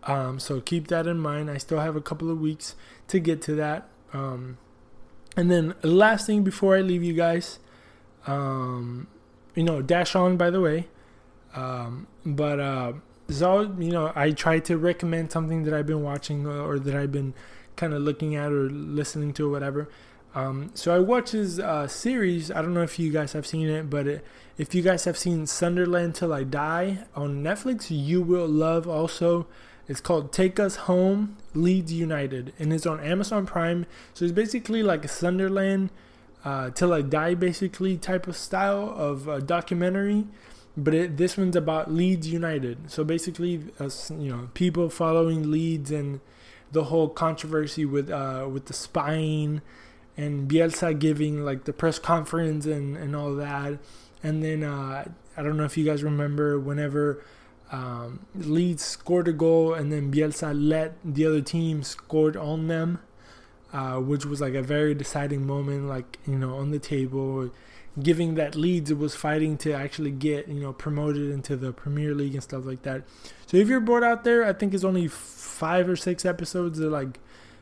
Um, 0.04 0.40
so 0.40 0.61
keep 0.61 0.88
that 0.88 1.06
in 1.06 1.18
mind. 1.18 1.50
I 1.50 1.58
still 1.58 1.78
have 1.78 1.94
a 1.94 2.00
couple 2.00 2.30
of 2.30 2.40
weeks 2.40 2.74
to 3.08 3.20
get 3.20 3.40
to 3.42 3.54
that. 3.54 3.88
Um, 4.12 4.58
and 5.37 5.50
then 5.50 5.74
last 5.82 6.26
thing 6.26 6.42
before 6.42 6.76
I 6.76 6.80
leave 6.80 7.02
you 7.02 7.14
guys, 7.14 7.58
um, 8.26 9.06
you 9.54 9.64
know, 9.64 9.82
dash 9.82 10.14
on 10.14 10.37
by 10.37 10.50
the 10.50 10.61
way. 10.61 10.88
Um, 11.54 12.06
but 12.24 12.61
uh, 12.61 12.92
so 13.28 13.62
you 13.78 13.90
know, 13.92 14.12
I 14.14 14.30
try 14.30 14.58
to 14.61 14.76
recommend 14.76 15.32
something 15.32 15.64
that 15.64 15.74
I've 15.74 15.87
been 15.87 16.02
watching 16.02 16.46
or 16.46 16.78
that 16.78 16.94
I've 16.94 17.12
been 17.12 17.35
kind 17.76 17.94
of 17.94 18.02
looking 18.02 18.35
at 18.37 18.52
or 18.52 18.70
listening 18.70 19.32
to 19.35 19.48
or 19.48 19.50
whatever. 19.50 19.88
Um, 20.35 20.70
so 20.74 20.94
I 20.94 20.98
watched 20.98 21.32
his 21.32 21.58
uh, 21.61 21.87
series. 21.87 22.50
I 22.50 22.62
don't 22.62 22.72
know 22.72 22.82
if 22.82 22.98
you 22.98 23.12
guys 23.12 23.32
have 23.35 23.46
seen 23.46 23.68
it, 23.68 23.90
but 23.90 24.06
it, 24.06 24.24
if 24.56 24.74
you 24.74 24.82
guys 24.82 25.04
have 25.04 25.18
seen 25.18 25.46
Sunderland 25.46 26.14
Till 26.14 26.32
I 26.32 26.44
Die 26.44 26.98
on 27.14 27.42
Netflix, 27.42 27.87
you 27.90 28.22
will 28.22 28.48
love 28.48 28.88
also. 28.88 29.46
It's 29.88 30.00
called 30.00 30.32
Take 30.32 30.58
Us 30.61 30.76
Home 30.76 31.37
Leeds 31.54 31.92
United, 31.92 32.52
and 32.58 32.72
it's 32.72 32.87
on 32.87 33.00
Amazon 33.00 33.46
Prime. 33.46 33.85
So 34.14 34.24
it's 34.24 34.32
basically 34.32 34.82
like 34.82 35.06
Sunderland 35.08 35.90
uh, 36.44 36.70
Till 36.70 36.92
I 36.92 37.02
Die, 37.02 37.35
basically 37.35 37.96
type 37.96 38.26
of 38.26 38.37
style 38.37 38.92
of 38.96 39.28
uh, 39.28 39.40
documentary. 39.40 40.26
But 40.76 40.94
it, 40.94 41.16
this 41.18 41.37
one's 41.37 41.57
about 41.57 41.92
Leeds 41.92 42.28
United. 42.28 42.90
So 42.90 43.05
basically, 43.05 43.61
uh, 43.78 43.90
you 44.11 44.31
know, 44.31 44.48
people 44.55 44.88
following 44.88 45.50
Leeds 45.50 45.90
and 45.90 46.20
the 46.72 46.85
whole 46.85 47.09
controversy 47.09 47.85
with 47.85 48.11
uh, 48.11 48.48
with 48.50 48.66
the 48.66 48.72
spying 48.72 49.61
and 50.16 50.50
Bielsa 50.50 50.98
giving 50.98 51.44
like 51.44 51.64
the 51.64 51.72
press 51.72 51.98
conference 51.98 52.66
and, 52.66 52.96
and 52.96 53.14
all 53.14 53.35
that. 53.37 53.78
And 54.22 54.42
then 54.42 54.62
uh, 54.62 55.05
I 55.37 55.42
don't 55.42 55.57
know 55.57 55.64
if 55.64 55.76
you 55.76 55.85
guys 55.85 56.02
remember 56.02 56.59
whenever 56.59 57.24
um, 57.70 58.26
Leeds 58.35 58.83
scored 58.83 59.28
a 59.28 59.33
goal 59.33 59.74
and 59.74 59.90
then 59.90 60.12
Bielsa 60.12 60.52
let 60.55 60.94
the 61.05 61.26
other 61.26 61.40
team 61.40 61.83
scored 61.83 62.37
on 62.37 62.68
them, 62.68 63.00
uh, 63.72 63.96
which 63.96 64.26
was 64.26 64.40
like 64.40 64.54
a 64.54 64.62
very 64.62 64.94
deciding 64.94 65.46
moment, 65.46 65.88
like 65.88 66.18
you 66.26 66.38
know 66.38 66.56
on 66.56 66.70
the 66.70 66.78
table, 66.78 67.50
giving 68.00 68.35
that 68.35 68.54
Leeds 68.54 68.92
was 68.92 69.14
fighting 69.14 69.56
to 69.58 69.72
actually 69.72 70.11
get 70.11 70.48
you 70.48 70.61
know 70.61 70.72
promoted 70.72 71.30
into 71.30 71.56
the 71.56 71.72
Premier 71.72 72.14
League 72.14 72.35
and 72.35 72.42
stuff 72.42 72.64
like 72.64 72.82
that. 72.82 73.02
So 73.46 73.56
if 73.56 73.68
you're 73.68 73.80
bored 73.80 74.04
out 74.04 74.24
there, 74.24 74.44
I 74.44 74.52
think 74.52 74.74
it's 74.74 74.85
only 74.85 75.08
five 75.08 75.88
or 75.88 75.96
six 75.96 76.24
episodes. 76.24 76.78
They're 76.78 76.88
like 76.88 77.18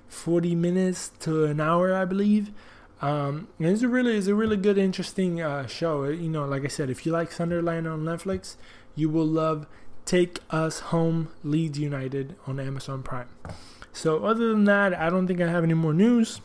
40 0.09 0.55
minutes 0.55 1.13
to 1.21 1.45
an 1.45 1.61
hour, 1.61 1.95
I 1.95 2.05
believe. 2.05 2.51
Um, 3.03 3.49
and 3.59 3.69
it's 3.69 3.83
a 3.83 3.89
really, 3.89 4.17
it's 4.17 4.27
a 4.27 4.35
really 4.35 4.57
good, 4.57 4.77
interesting 4.77 5.41
uh, 5.41 5.67
show. 5.67 6.05
You 6.05 6.29
know, 6.29 6.45
like 6.45 6.65
I 6.65 6.69
said, 6.69 6.91
if 6.91 7.07
you 7.07 7.13
like 7.13 7.33
Sunderland 7.33 7.89
on 7.89 8.05
Netflix, 8.05 8.57
you 8.95 9.09
will 9.09 9.27
love 9.27 9.67
Take 10.05 10.39
Us 10.51 10.81
Home 10.81 11.29
Leeds 11.43 11.79
United 11.79 12.37
on 12.47 12.61
Amazon 12.61 13.03
Prime. 13.03 13.29
So 13.93 14.25
other 14.25 14.49
than 14.49 14.65
that, 14.65 14.95
I 14.95 15.11
don't 15.11 15.27
think 15.27 15.41
I 15.41 15.49
have 15.49 15.65
any 15.65 15.75
more 15.75 15.93
news. 15.93 16.41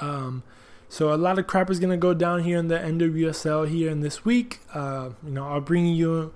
Um, 0.00 0.42
so 0.88 1.12
a 1.12 1.16
lot 1.16 1.38
of 1.38 1.46
crap 1.46 1.70
is 1.70 1.78
gonna 1.78 1.96
go 1.96 2.14
down 2.14 2.44
here 2.44 2.58
in 2.58 2.68
the 2.68 2.78
NWSL 2.78 3.68
here 3.68 3.90
in 3.90 4.00
this 4.00 4.24
week. 4.24 4.60
Uh, 4.72 5.10
you 5.24 5.32
know, 5.32 5.46
I'll 5.46 5.60
bring 5.60 5.86
you 5.86 6.32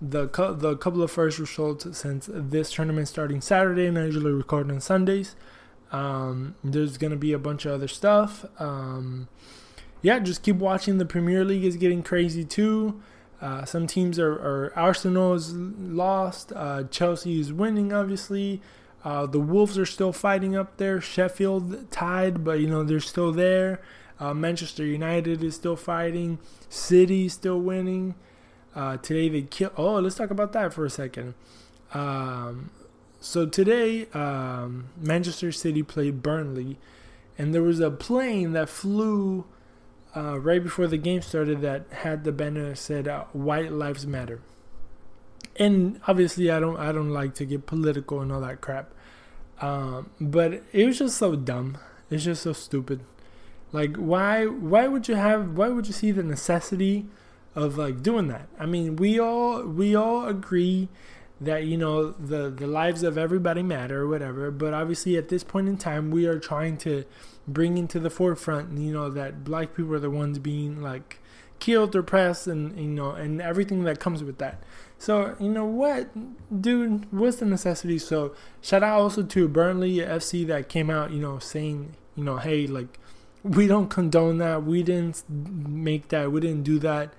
the 0.00 0.26
the 0.58 0.76
couple 0.76 1.02
of 1.02 1.10
first 1.10 1.38
results 1.38 1.98
since 1.98 2.28
this 2.32 2.72
tournament 2.72 3.08
starting 3.08 3.40
Saturday, 3.40 3.86
and 3.86 3.98
I 3.98 4.04
usually 4.04 4.32
record 4.32 4.70
on 4.70 4.80
Sundays. 4.80 5.34
Um, 5.90 6.54
there's 6.62 6.98
gonna 6.98 7.16
be 7.16 7.32
a 7.32 7.38
bunch 7.38 7.64
of 7.64 7.72
other 7.72 7.88
stuff. 7.88 8.44
Um, 8.60 9.28
yeah, 10.02 10.18
just 10.20 10.42
keep 10.42 10.56
watching. 10.56 10.98
The 10.98 11.06
Premier 11.06 11.44
League 11.44 11.64
is 11.64 11.76
getting 11.76 12.02
crazy 12.02 12.44
too. 12.44 13.00
Uh, 13.40 13.64
some 13.64 13.86
teams 13.86 14.18
are, 14.18 14.32
are 14.32 14.72
Arsenal 14.76 15.34
is 15.34 15.52
lost. 15.52 16.52
Uh, 16.54 16.84
Chelsea 16.84 17.40
is 17.40 17.52
winning, 17.52 17.92
obviously. 17.92 18.62
Uh, 19.06 19.24
the 19.24 19.38
Wolves 19.38 19.78
are 19.78 19.86
still 19.86 20.12
fighting 20.12 20.56
up 20.56 20.78
there. 20.78 21.00
Sheffield 21.00 21.92
tied, 21.92 22.42
but 22.42 22.58
you 22.58 22.66
know 22.66 22.82
they're 22.82 22.98
still 22.98 23.30
there. 23.30 23.80
Uh, 24.18 24.34
Manchester 24.34 24.84
United 24.84 25.44
is 25.44 25.54
still 25.54 25.76
fighting. 25.76 26.40
City 26.68 27.28
still 27.28 27.60
winning. 27.60 28.16
Uh, 28.74 28.96
today 28.96 29.28
they 29.28 29.42
kill. 29.42 29.70
Oh, 29.76 30.00
let's 30.00 30.16
talk 30.16 30.32
about 30.32 30.52
that 30.54 30.74
for 30.74 30.84
a 30.84 30.90
second. 30.90 31.34
Um, 31.94 32.70
so 33.20 33.46
today, 33.46 34.08
um, 34.12 34.88
Manchester 35.00 35.52
City 35.52 35.84
played 35.84 36.20
Burnley, 36.20 36.76
and 37.38 37.54
there 37.54 37.62
was 37.62 37.78
a 37.78 37.92
plane 37.92 38.54
that 38.54 38.68
flew 38.68 39.44
uh, 40.16 40.40
right 40.40 40.60
before 40.60 40.88
the 40.88 40.98
game 40.98 41.22
started 41.22 41.60
that 41.60 41.84
had 41.92 42.24
the 42.24 42.32
banner 42.32 42.70
that 42.70 42.78
said 42.78 43.06
uh, 43.06 43.26
"White 43.32 43.70
Lives 43.70 44.04
Matter." 44.04 44.40
And 45.58 46.00
obviously, 46.08 46.50
I 46.50 46.58
don't 46.58 46.76
I 46.76 46.90
don't 46.90 47.10
like 47.10 47.34
to 47.36 47.44
get 47.44 47.66
political 47.66 48.20
and 48.20 48.32
all 48.32 48.40
that 48.40 48.60
crap, 48.60 48.92
um, 49.60 50.10
but 50.20 50.62
it 50.72 50.86
was 50.86 50.98
just 50.98 51.16
so 51.16 51.34
dumb. 51.36 51.78
It's 52.10 52.24
just 52.24 52.42
so 52.42 52.52
stupid. 52.52 53.00
Like, 53.72 53.96
why 53.96 54.46
why 54.46 54.86
would 54.86 55.08
you 55.08 55.16
have 55.16 55.56
why 55.56 55.68
would 55.68 55.86
you 55.86 55.92
see 55.92 56.10
the 56.10 56.22
necessity 56.22 57.06
of 57.54 57.76
like 57.76 58.02
doing 58.02 58.28
that? 58.28 58.48
I 58.58 58.66
mean, 58.66 58.96
we 58.96 59.18
all 59.18 59.62
we 59.62 59.94
all 59.94 60.26
agree 60.26 60.88
that 61.40 61.64
you 61.64 61.76
know 61.76 62.10
the 62.12 62.50
the 62.50 62.66
lives 62.66 63.02
of 63.02 63.18
everybody 63.18 63.62
matter 63.62 64.02
or 64.02 64.08
whatever 64.08 64.50
but 64.50 64.72
obviously 64.72 65.16
at 65.16 65.28
this 65.28 65.44
point 65.44 65.68
in 65.68 65.76
time 65.76 66.10
we 66.10 66.26
are 66.26 66.38
trying 66.38 66.76
to 66.78 67.04
bring 67.46 67.76
into 67.76 68.00
the 68.00 68.08
forefront 68.08 68.76
you 68.78 68.92
know 68.92 69.10
that 69.10 69.44
black 69.44 69.74
people 69.74 69.94
are 69.94 69.98
the 69.98 70.10
ones 70.10 70.38
being 70.38 70.80
like 70.80 71.18
killed 71.58 71.94
or 71.94 72.02
pressed 72.02 72.46
and 72.46 72.78
you 72.78 72.86
know 72.86 73.10
and 73.10 73.40
everything 73.42 73.84
that 73.84 74.00
comes 74.00 74.24
with 74.24 74.38
that 74.38 74.62
so 74.98 75.36
you 75.38 75.48
know 75.48 75.66
what? 75.66 76.08
Dude 76.62 77.10
what's 77.12 77.36
the 77.36 77.46
necessity? 77.46 77.98
So 77.98 78.34
shout 78.60 78.82
out 78.82 79.00
also 79.00 79.22
to 79.22 79.48
burnley 79.48 79.96
fc 79.96 80.46
that 80.46 80.68
came 80.68 80.90
out 80.90 81.10
you 81.10 81.20
know 81.20 81.38
saying 81.38 81.94
you 82.14 82.24
know 82.24 82.36
hey 82.38 82.66
like 82.66 82.98
we 83.46 83.66
don't 83.66 83.88
condone 83.88 84.38
that. 84.38 84.64
We 84.64 84.82
didn't 84.82 85.22
make 85.28 86.08
that. 86.08 86.32
We 86.32 86.40
didn't 86.40 86.64
do 86.64 86.78
that. 86.80 87.12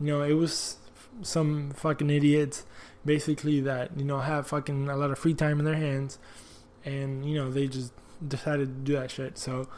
You 0.00 0.06
know 0.06 0.22
it 0.22 0.34
was 0.34 0.76
some 1.22 1.70
fucking 1.70 2.10
idiots 2.10 2.64
basically 3.04 3.60
that 3.60 3.96
you 3.96 4.04
know 4.04 4.18
have 4.18 4.46
fucking 4.46 4.88
a 4.88 4.96
lot 4.96 5.10
of 5.10 5.18
free 5.18 5.34
time 5.34 5.58
in 5.58 5.64
their 5.64 5.76
hands, 5.76 6.18
and 6.84 7.28
you 7.28 7.36
know 7.36 7.50
they 7.50 7.66
just 7.66 7.92
decided 8.26 8.68
to 8.68 8.92
do 8.92 8.92
that 8.94 9.10
shit. 9.10 9.38
So 9.38 9.68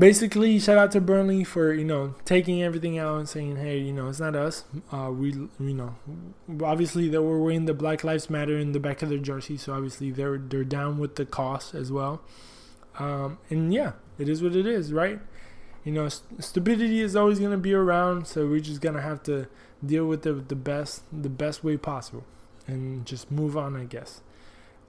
basically, 0.00 0.58
shout 0.58 0.78
out 0.78 0.90
to 0.92 1.00
Burnley 1.00 1.44
for 1.44 1.72
you 1.72 1.84
know 1.84 2.14
taking 2.24 2.62
everything 2.62 2.98
out 2.98 3.18
and 3.18 3.28
saying, 3.28 3.56
hey, 3.56 3.78
you 3.78 3.92
know 3.92 4.08
it's 4.08 4.18
not 4.20 4.34
us. 4.34 4.64
Uh, 4.90 5.10
we 5.12 5.30
you 5.32 5.74
know 5.74 5.94
obviously 6.64 7.08
they 7.08 7.18
were 7.18 7.38
wearing 7.38 7.66
the 7.66 7.74
Black 7.74 8.02
Lives 8.02 8.28
Matter 8.28 8.58
in 8.58 8.72
the 8.72 8.80
back 8.80 9.02
of 9.02 9.08
their 9.08 9.18
jersey, 9.18 9.56
so 9.56 9.72
obviously 9.74 10.10
they're 10.10 10.38
they're 10.38 10.64
down 10.64 10.98
with 10.98 11.14
the 11.16 11.24
cost 11.26 11.74
as 11.74 11.92
well. 11.92 12.22
Um, 12.98 13.38
and 13.50 13.72
yeah, 13.72 13.92
it 14.18 14.28
is 14.28 14.42
what 14.42 14.56
it 14.56 14.66
is, 14.66 14.92
right? 14.92 15.20
You 15.84 15.92
know, 15.92 16.08
st- 16.08 16.42
stupidity 16.42 17.00
is 17.00 17.14
always 17.14 17.38
gonna 17.38 17.56
be 17.58 17.72
around, 17.72 18.26
so 18.26 18.46
we're 18.46 18.60
just 18.60 18.80
gonna 18.80 19.02
have 19.02 19.22
to 19.24 19.46
deal 19.84 20.06
with 20.06 20.26
it 20.26 20.48
the 20.48 20.56
best 20.56 21.02
the 21.12 21.28
best 21.28 21.64
way 21.64 21.76
possible 21.76 22.24
and 22.66 23.06
just 23.06 23.30
move 23.30 23.56
on 23.56 23.76
i 23.76 23.84
guess 23.84 24.20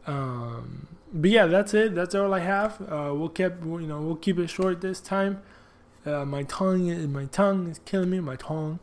um, 0.07 0.87
but 1.13 1.29
yeah 1.29 1.45
that's 1.45 1.73
it 1.73 1.93
that's 1.95 2.15
all 2.15 2.33
i 2.33 2.39
have 2.39 2.81
uh, 2.81 3.11
we'll 3.13 3.29
keep 3.29 3.53
you 3.63 3.87
know 3.87 4.01
we'll 4.01 4.15
keep 4.15 4.39
it 4.39 4.49
short 4.49 4.81
this 4.81 4.99
time 5.01 5.41
uh, 6.05 6.25
my 6.25 6.43
tongue 6.43 6.87
is 6.87 7.07
my 7.07 7.25
tongue 7.25 7.67
is 7.67 7.79
killing 7.85 8.09
me 8.09 8.19
my 8.19 8.35
tongue 8.35 8.79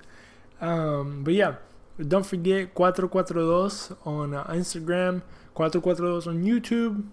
um, 0.61 1.25
but 1.25 1.35
yeah 1.35 1.55
don't 2.07 2.27
forget 2.27 2.75
442 2.75 3.97
on 4.05 4.35
uh, 4.35 4.45
instagram 4.45 5.23
442 5.57 6.31
on 6.31 6.45
youtube 6.45 7.05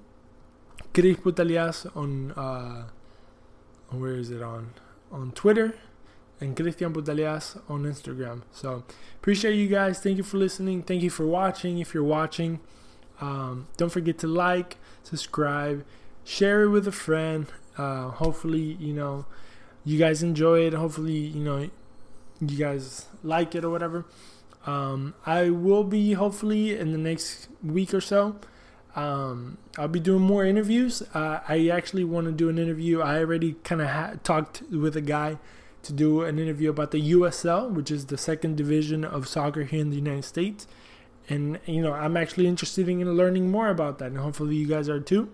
Chris 0.94 1.18
Putalias 1.18 1.90
on 1.96 2.32
uh, 2.32 2.88
where 3.90 4.16
is 4.16 4.30
it 4.30 4.42
on 4.42 4.74
on 5.12 5.32
twitter 5.32 5.76
and 6.40 6.56
Christian 6.56 6.94
Putalias 6.94 7.60
on 7.70 7.84
Instagram. 7.84 8.42
So 8.52 8.84
appreciate 9.16 9.56
you 9.56 9.68
guys. 9.68 10.00
Thank 10.00 10.18
you 10.18 10.24
for 10.24 10.38
listening. 10.38 10.84
Thank 10.84 11.02
you 11.02 11.10
for 11.10 11.26
watching. 11.26 11.80
If 11.80 11.94
you're 11.94 12.04
watching, 12.04 12.60
um, 13.22 13.68
don't 13.78 13.92
forget 13.92 14.18
to 14.20 14.28
like, 14.28 14.78
subscribe, 15.04 15.86
share 16.24 16.64
it 16.64 16.70
with 16.70 16.88
a 16.88 16.92
friend. 16.92 17.48
Uh, 17.78 18.10
hopefully, 18.10 18.78
you 18.80 18.94
know, 18.94 19.26
you 19.84 19.98
guys 19.98 20.24
enjoy 20.24 20.66
it. 20.66 20.74
Hopefully, 20.74 21.14
you 21.18 21.44
know, 21.44 21.70
you 22.40 22.58
guys 22.58 23.06
like 23.24 23.56
it 23.56 23.64
or 23.64 23.70
whatever. 23.70 24.06
Um, 24.66 25.14
I 25.26 25.50
will 25.52 25.84
be 25.84 26.14
hopefully 26.14 26.78
in 26.78 26.92
the 26.92 26.98
next 26.98 27.48
week 27.64 27.94
or 27.94 28.02
so. 28.02 28.38
Um, 28.96 29.58
I'll 29.78 29.90
be 29.90 30.00
doing 30.00 30.22
more 30.22 30.46
interviews. 30.46 31.04
Uh, 31.14 31.42
I 31.48 31.68
actually 31.68 32.06
want 32.06 32.28
to 32.28 32.32
do 32.32 32.50
an 32.50 32.58
interview. 32.58 33.02
I 33.02 33.20
already 33.20 33.54
kind 33.64 33.82
of 33.82 33.90
ha- 33.90 34.14
talked 34.24 34.64
with 34.72 34.96
a 34.96 35.02
guy 35.02 35.38
to 35.84 35.94
do 35.94 36.24
an 36.24 36.40
interview 36.40 36.70
about 36.70 36.92
the 36.92 37.12
USL, 37.12 37.70
which 37.70 37.92
is 37.92 38.08
the 38.08 38.18
second 38.18 38.58
division 38.58 39.04
of 39.04 39.28
soccer 39.28 39.64
here 39.64 39.82
in 39.82 39.92
the 39.92 39.98
United 39.98 40.24
States. 40.24 40.66
And, 41.28 41.60
you 41.66 41.82
know, 41.82 41.94
I'm 41.94 42.16
actually 42.18 42.48
interested 42.48 42.88
in 42.88 43.14
learning 43.14 43.50
more 43.50 43.70
about 43.70 43.98
that, 44.00 44.08
and 44.08 44.18
hopefully 44.18 44.56
you 44.56 44.68
guys 44.68 44.90
are 44.90 45.00
too. 45.00 45.30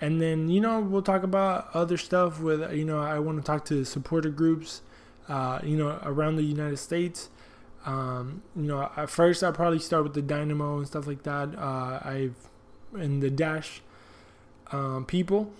And 0.00 0.20
then, 0.20 0.48
you 0.48 0.60
know, 0.60 0.80
we'll 0.80 1.02
talk 1.02 1.22
about 1.22 1.68
other 1.72 1.96
stuff 1.96 2.40
with, 2.40 2.72
you 2.72 2.84
know, 2.84 2.98
I 2.98 3.18
want 3.18 3.38
to 3.38 3.44
talk 3.44 3.64
to 3.66 3.84
supporter 3.84 4.30
groups, 4.30 4.82
uh, 5.28 5.60
you 5.62 5.76
know, 5.76 5.98
around 6.02 6.36
the 6.36 6.42
United 6.42 6.78
States. 6.78 7.30
Um, 7.86 8.42
you 8.56 8.64
know, 8.64 8.90
at 8.96 9.08
first 9.08 9.44
I'll 9.44 9.52
probably 9.52 9.78
start 9.78 10.02
with 10.02 10.14
the 10.14 10.22
Dynamo 10.22 10.78
and 10.78 10.86
stuff 10.86 11.06
like 11.06 11.22
that. 11.22 11.56
Uh, 11.56 12.00
I've, 12.04 12.34
and 12.92 13.22
the 13.22 13.30
Dash 13.30 13.80
um, 14.72 15.04
people 15.06 15.52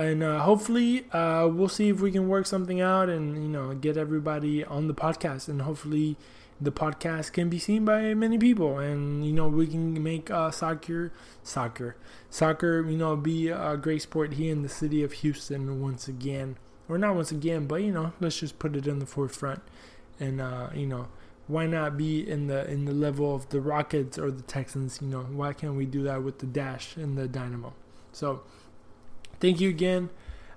and 0.00 0.22
uh, 0.22 0.40
hopefully 0.40 1.04
uh, 1.12 1.46
we'll 1.46 1.68
see 1.68 1.88
if 1.88 2.00
we 2.00 2.10
can 2.10 2.28
work 2.28 2.46
something 2.46 2.80
out 2.80 3.08
and 3.08 3.42
you 3.42 3.48
know 3.48 3.74
get 3.74 3.96
everybody 3.96 4.64
on 4.64 4.88
the 4.88 4.94
podcast 4.94 5.48
and 5.48 5.62
hopefully 5.62 6.16
the 6.60 6.70
podcast 6.70 7.32
can 7.32 7.48
be 7.48 7.58
seen 7.58 7.84
by 7.84 8.12
many 8.14 8.38
people. 8.38 8.78
And 8.78 9.24
you 9.24 9.32
know 9.32 9.48
we 9.48 9.66
can 9.66 10.02
make 10.02 10.30
uh, 10.30 10.50
soccer 10.50 11.12
soccer 11.42 11.96
soccer 12.28 12.88
you 12.88 12.96
know 12.96 13.16
be 13.16 13.48
a 13.48 13.76
great 13.76 14.02
sport 14.02 14.34
here 14.34 14.52
in 14.52 14.62
the 14.62 14.68
city 14.68 15.02
of 15.02 15.12
houston 15.12 15.80
once 15.80 16.08
again. 16.08 16.56
Or 16.88 16.98
not 16.98 17.14
once 17.14 17.30
again 17.30 17.66
but 17.66 17.82
you 17.82 17.92
know 17.92 18.12
let's 18.20 18.38
just 18.38 18.58
put 18.58 18.76
it 18.76 18.86
in 18.86 18.98
the 18.98 19.06
forefront. 19.06 19.62
And 20.18 20.40
uh, 20.40 20.70
you 20.74 20.86
know 20.86 21.08
why 21.46 21.66
not 21.66 21.96
be 21.96 22.28
in 22.28 22.46
the 22.46 22.70
in 22.70 22.84
the 22.84 22.92
level 22.92 23.34
of 23.34 23.48
the 23.48 23.60
rockets 23.60 24.18
or 24.18 24.30
the 24.30 24.42
texans 24.42 25.00
you 25.00 25.08
know? 25.08 25.22
Why 25.22 25.52
can't 25.52 25.74
we 25.74 25.86
do 25.86 26.02
that 26.04 26.22
with 26.22 26.38
the 26.38 26.46
dash 26.46 26.96
and 26.96 27.16
the 27.16 27.26
dynamo? 27.26 27.72
So 28.12 28.42
thank 29.40 29.60
you 29.60 29.68
again. 29.68 30.10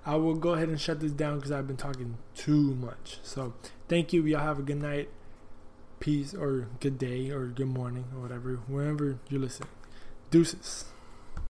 I 0.06 0.16
will 0.16 0.34
go 0.34 0.50
ahead 0.50 0.68
and 0.68 0.78
shut 0.78 1.00
this 1.00 1.12
down 1.12 1.36
because 1.36 1.50
i've 1.50 1.66
been 1.66 1.78
talking 1.78 2.18
too 2.34 2.74
much. 2.74 3.20
So 3.22 3.54
thank 3.88 4.12
you. 4.12 4.24
Y'all 4.26 4.40
have 4.40 4.58
a 4.58 4.62
good 4.62 4.82
night 4.82 5.08
peace 6.04 6.34
or 6.34 6.68
good 6.80 6.98
day 6.98 7.30
or 7.30 7.46
good 7.46 7.66
morning 7.66 8.04
or 8.14 8.20
whatever, 8.20 8.56
wherever 8.68 9.18
you're 9.30 9.40
listening. 9.40 9.70
Deuces. 10.30 10.84